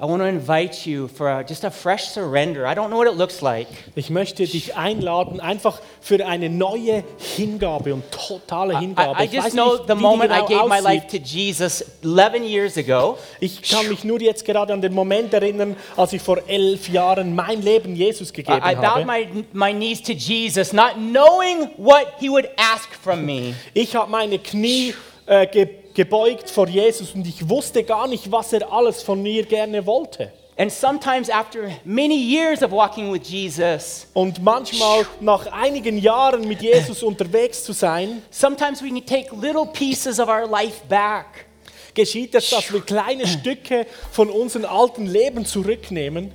[0.00, 2.64] I want to invite you for a, just a fresh surrender.
[2.64, 3.66] I don't know what it looks like.
[3.96, 7.02] ich möchte dich einladen, einfach für eine neue
[7.36, 9.20] Hingabe und totale I, Hingabe.
[9.20, 11.22] I Ich just weiß know nicht, the moment I genau gave my life aussieht.
[11.24, 13.18] to Jesus 11 years ago.
[13.40, 17.34] Ich kann mich nur jetzt gerade an den Moment erinnern, als ich vor elf Jahren
[17.34, 19.04] mein Leben Jesus gegeben I, I bowed habe.
[19.04, 23.52] my, my knees to Jesus, not knowing what he would ask from me.
[23.74, 24.94] Ich habe meine Knie
[25.28, 29.44] äh, ge gebeugt vor Jesus und ich wusste gar nicht, was er alles von mir
[29.44, 30.32] gerne wollte.
[30.56, 36.62] And sometimes, after many years of walking with Jesus, Und manchmal nach einigen Jahren mit
[36.62, 41.46] Jesus unterwegs zu sein, sometimes we can take little pieces of our life back.
[41.94, 46.32] geschieht es, dass wir kleine Stücke von unserem alten Leben zurücknehmen.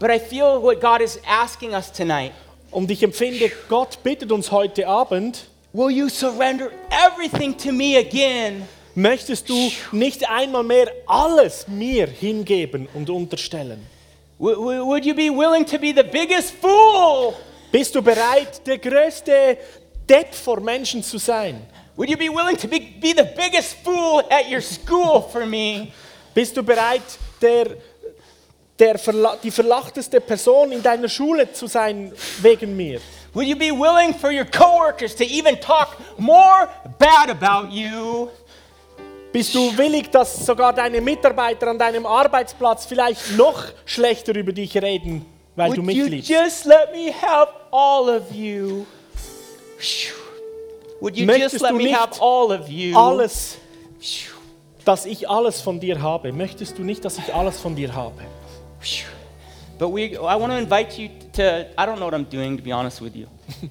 [0.00, 2.32] But I feel what God is asking us tonight.
[2.70, 8.68] Und ich empfinde, Gott bittet uns heute Abend, Will you surrender everything to me again?
[8.94, 13.84] möchtest du nicht einmal mehr alles mir hingeben und unterstellen?
[14.38, 17.34] Would you be willing to be the biggest fool?
[17.72, 19.58] Bist du bereit, der größte
[20.08, 21.66] Depp vor Menschen zu sein?
[21.96, 25.88] Would you be willing to be, be the biggest fool at your school for me?
[26.32, 27.02] Bist du bereit,
[27.40, 27.76] der,
[28.78, 29.00] der
[29.42, 32.12] die verlachteste Person in deiner Schule zu sein
[32.42, 33.00] wegen mir?
[33.34, 36.68] Will you be willing for your coworkers to even talk more
[36.98, 38.30] bad about you?
[39.32, 44.76] Bist du willig, dass sogar deine Mitarbeiter an deinem Arbeitsplatz vielleicht noch schlechter über dich
[44.80, 45.26] reden,
[45.56, 46.30] weil du Would mich you liebst?
[46.30, 48.86] just let me have all of you?
[51.00, 52.96] Would you Möchtest just let du me have all of you?
[52.96, 53.58] Alles,
[54.84, 56.32] dass ich alles von dir habe.
[56.32, 58.22] Möchtest du nicht, dass ich alles von dir habe?
[59.76, 62.62] But we, I want to invite you to, I don't know what I'm doing, to
[62.62, 63.26] be honest with you.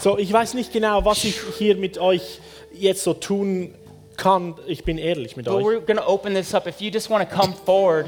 [0.00, 2.38] So, ich weiß nicht genau, was ich hier mit euch
[2.72, 3.74] jetzt so tun
[4.16, 4.54] kann.
[4.68, 5.64] Ich bin ehrlich mit But euch.
[5.64, 6.66] we're going to open this up.
[6.68, 8.06] If you just want to come forward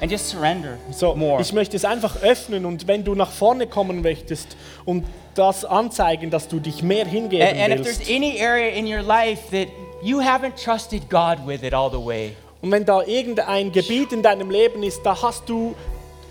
[0.00, 1.40] and just surrender So, more.
[1.40, 5.04] ich möchte es einfach öffnen und wenn du nach vorne kommen möchtest und
[5.34, 8.04] das anzeigen, dass du dich mehr hingeben And, and if willst.
[8.04, 9.68] there's any area in your life that
[10.02, 14.22] you haven't trusted God with it all the way, Und wenn da irgendein Gebiet in
[14.22, 15.74] deinem Leben ist, da hast du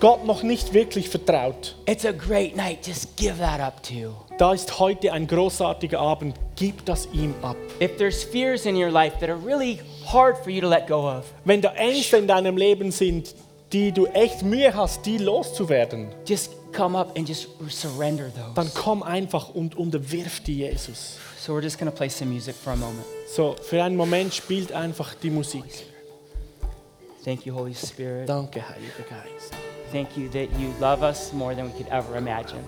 [0.03, 1.77] Gott noch nicht wirklich vertraut.
[1.87, 2.85] it's a great night.
[2.85, 4.13] Just give that up to.
[4.37, 6.35] Da ist heute ein großartiger Abend.
[6.57, 7.55] Gib das ihm ab.
[7.79, 11.09] If there's fears in your life that are really hard for you to let go
[11.09, 13.33] of, Wenn da Ängste in deinem Leben sind,
[13.71, 18.55] die du echt Mühe hast, die loszuwerden, just come up and just surrender those.
[18.55, 21.17] dann komm einfach und unterwirf die Jesus.
[21.39, 23.05] So we're just going to play some music for a moment.
[23.33, 25.63] So, für einen Moment spielt einfach die Musik.
[27.23, 28.27] Thank you, Holy Spirit.
[28.27, 29.53] Danke, Heiliger Geist.
[29.93, 32.67] Thank you that you love us more than we could ever imagine.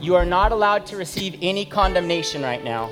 [0.00, 2.88] You are not allowed to receive any condemnation right now.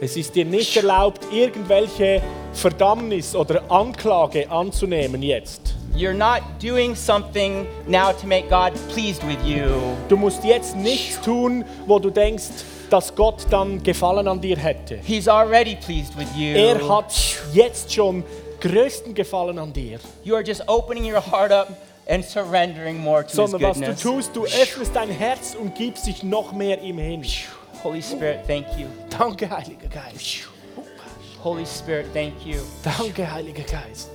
[0.00, 2.20] Es ist dir nicht erlaubt, irgendwelche
[2.54, 5.76] Verdammnis oder Anklage anzunehmen jetzt.
[5.94, 9.96] You're not doing something now to make God pleased with you.
[10.08, 14.98] Du musst jetzt nichts tun, wo du denkst, dass Gott dann Gefallen an dir hätte.
[15.04, 16.54] He's already pleased with you.
[16.54, 17.12] Er hat
[17.52, 18.24] jetzt schon
[18.60, 19.98] größten Gefallen an dir.
[20.24, 21.68] You are just opening your heart up
[22.08, 24.02] and surrendering more to His Sondern was du goodness.
[24.02, 27.24] tust, du öffnest dein Herz und gibst dich noch mehr ihm hin.
[27.82, 28.86] Holy Spirit, thank you.
[29.16, 30.48] Danke, Heiliger Geist.
[31.42, 32.58] Holy Spirit, thank you.
[32.82, 34.10] Danke, Heiliger Geist.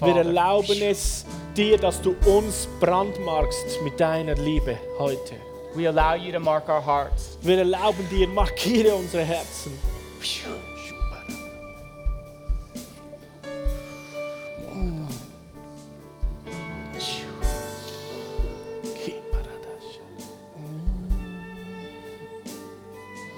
[0.00, 0.16] Wir Father.
[0.16, 1.24] erlauben es
[1.56, 5.36] dir, dass du uns brandmarkst mit deiner Liebe heute.
[5.74, 7.38] We allow you to mark our hearts.
[7.42, 9.72] Wir erlauben dir, markiere unsere Herzen.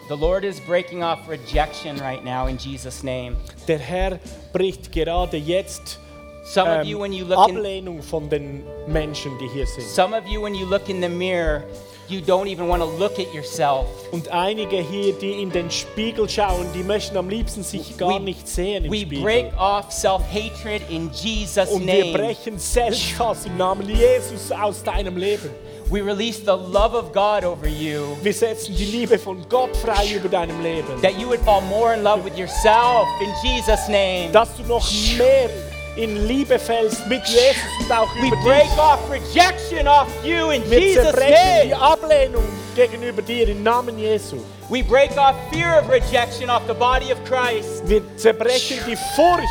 [0.09, 3.37] The Lord is breaking off rejection right now in Jesus' name.
[3.67, 4.19] Der Herr
[4.53, 5.99] bricht gerade jetzt
[6.45, 9.87] Some of ähm, you, when you look in, Ablehnung von den Menschen, die hier sind.
[9.87, 11.63] some of you, when you look in the mirror,
[12.09, 13.85] you don't even want to look at yourself.
[14.13, 18.21] Und einige hier, die in den Spiegel schauen, die möchten am liebsten sich gar We-
[18.21, 19.23] nicht sehen im We Spiegel.
[19.23, 25.51] break off self-hatred in Jesus' Und wir brechen Selbsthass im Namen Jesus aus deinem Leben.
[25.91, 28.15] We release the love of God over you.
[28.23, 31.01] Wir setzen die Liebe von Gott frei über deinem Leben.
[31.01, 34.31] That you would fall more in love with yourself in Jesus' name.
[34.31, 34.87] Dass du noch
[35.17, 35.49] mehr
[35.97, 38.79] in Liebe fällst mit Jesus und auch We über break dich.
[38.79, 41.83] off rejection off you in Wir Jesus' zerbrechen die name.
[41.83, 42.45] Ablehnung
[42.77, 44.37] gegenüber dir im Namen Jesu.
[44.69, 47.89] We break off fear of rejection off the body of Christ.
[47.89, 49.49] Wir zerbrechen die Furcht,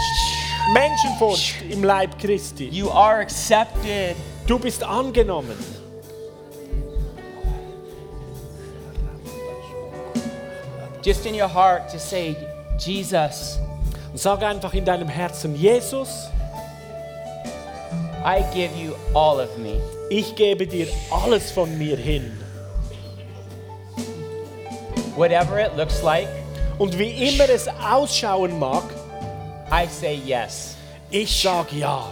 [0.72, 2.70] Menschenfurcht im Leib Christi.
[2.70, 4.16] You are accepted.
[4.46, 5.58] Du bist angenommen.
[11.04, 12.36] Just in your heart, to say,
[12.80, 13.60] Jesus,
[14.12, 16.30] Und sag einfach in deinem Herzen, Jesus,
[18.26, 19.80] I give you all of me.
[20.10, 22.32] ich gebe dir alles von mir hin.
[25.16, 26.28] Whatever it looks like,
[26.78, 28.84] Und wie immer es ausschauen mag,
[29.72, 30.76] I say yes.
[31.10, 32.06] ich sag ja.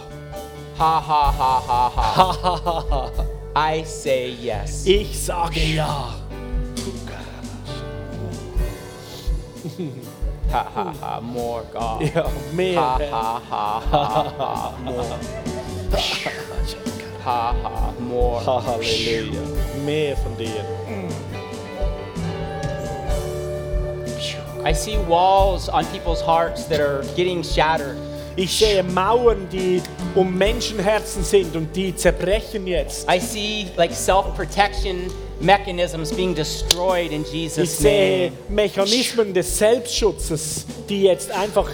[0.78, 3.10] ha Ha ha ha ha ha.
[3.54, 4.84] I say yes.
[4.84, 6.12] Ich sage ja.
[10.50, 11.20] Ha ha ha.
[11.20, 12.02] More God.
[12.14, 12.80] Ja, mehr.
[12.80, 13.10] Ha Herr.
[13.10, 14.74] ha ha ha ha.
[14.84, 15.04] More.
[17.24, 17.92] Ha ha.
[17.98, 18.40] More.
[18.40, 19.40] Halleluja.
[19.84, 20.64] Mehr von dir.
[24.64, 27.96] I see walls on people's hearts that are getting shattered.
[28.36, 29.80] Ich sehe Mauern, die
[30.14, 33.08] um Menschenherzen sind und die zerbrechen jetzt.
[33.10, 35.10] I see like self-protection
[35.40, 38.36] mechanisms being destroyed in Ich Jesus' sehe name.
[38.48, 41.68] Mechanismen des Selbstschutzes, die jetzt einfach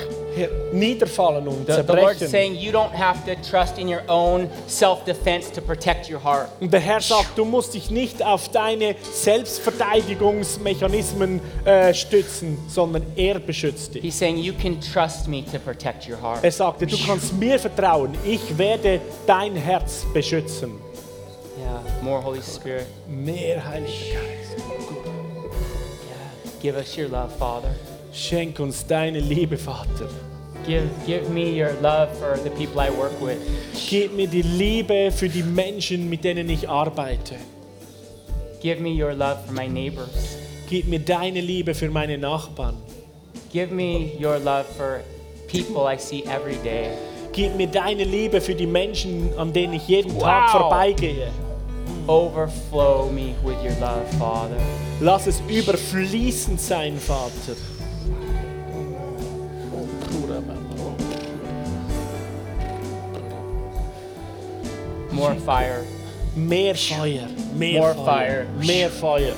[0.72, 2.28] niederfallen und The, the Lord's zerbrechen.
[2.28, 6.48] saying you don't have to trust in your own self defense to protect your heart.
[6.58, 13.38] Und der Herr sagt, du musst dich nicht auf deine Selbstverteidigungsmechanismen äh, stützen, sondern er
[13.40, 14.02] beschützt dich.
[14.02, 16.42] He's saying you can trust me to protect your heart.
[16.42, 20.72] Er sagte, du kannst mir vertrauen, ich werde dein Herz beschützen.
[21.62, 22.86] Yeah, more Holy Spirit.
[23.08, 24.58] Mehr Heiliger Geist.
[24.58, 26.60] Yeah.
[26.60, 27.74] Give us your love, Father.
[28.12, 30.08] Schenk uns deine Liebe, Vater.
[30.66, 33.38] Give, give me your love for the people I work with.
[33.88, 37.36] Gib mir die Liebe für die Menschen, mit denen ich arbeite.
[38.60, 40.36] Give me your love for my neighbors.
[40.68, 42.76] Gib mir deine Liebe für meine Nachbarn.
[43.52, 45.00] Give me your love for
[45.48, 46.90] people I see every day.
[47.32, 50.22] Gib mir deine Liebe für die Menschen, an denen ich jeden Wow.
[50.22, 51.28] Tag vorbeigehe.
[52.08, 54.58] Overflow me with your love, Father.
[55.00, 57.56] Lass es überfließend sein, Vater.
[65.12, 65.84] More fire.
[66.34, 68.46] Mehr Feuer, mehr More Feuer, fire.
[68.58, 69.34] mehr Feuer.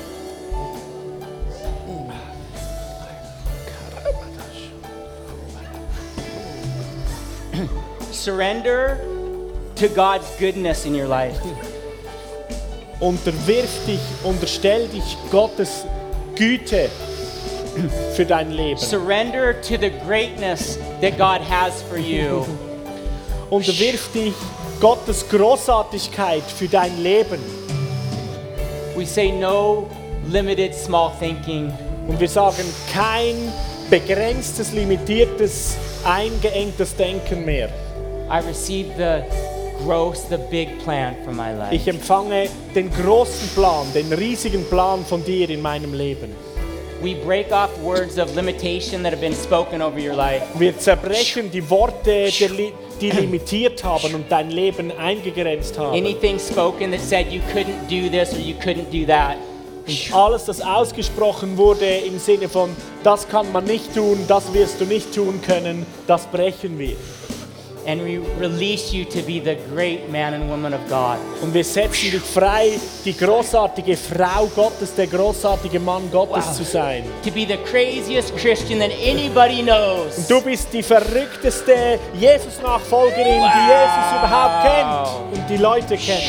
[8.11, 8.97] Surrender
[9.75, 11.37] to God's goodness in your life.
[12.99, 15.85] Unterwirf dich, unterstell dich Gottes
[16.35, 16.89] Güte
[18.15, 18.79] für dein Leben.
[18.79, 22.45] Surrender to the greatness that God has for you.
[23.49, 24.33] Unterwirf dich
[24.79, 27.39] Gottes Großartigkeit für dein Leben.
[28.95, 29.87] We say no
[30.29, 31.71] limited small thinking.
[32.07, 32.63] Und wir sagen
[32.93, 33.35] kein
[33.89, 37.69] begrenztes, limitiertes, eingeengtes Denken mehr.
[38.29, 39.23] I receive the
[39.83, 41.73] gross, the big plan for my life.
[41.73, 46.31] Ich empfange den großen Plan, den riesigen Plan von dir in meinem Leben.
[47.01, 50.43] We break off words of limitation that have been spoken over your life.
[50.57, 55.95] Wir zerbrechen die Worte, die, li- die limitiert haben und dein Leben eingegrenzt haben.
[55.97, 59.35] Anything spoken that said you couldn't do this or you couldn't do that.
[59.87, 62.69] Und alles, das ausgesprochen wurde im Sinne von,
[63.03, 66.95] das kann man nicht tun, das wirst du nicht tun können, das brechen wir.
[67.87, 71.17] And we release you to be the great man and woman of God.
[71.43, 72.71] Und wir setzen dich frei,
[73.05, 76.57] die großartige Frau Gottes, der großartige Mann Gottes Wow.
[76.57, 77.03] zu sein.
[77.23, 80.27] To be the craziest Christian that anybody knows.
[80.27, 86.23] Du bist die verrückteste Jesus-Nachfolgerin, die Jesus überhaupt kennt und die Leute kennen.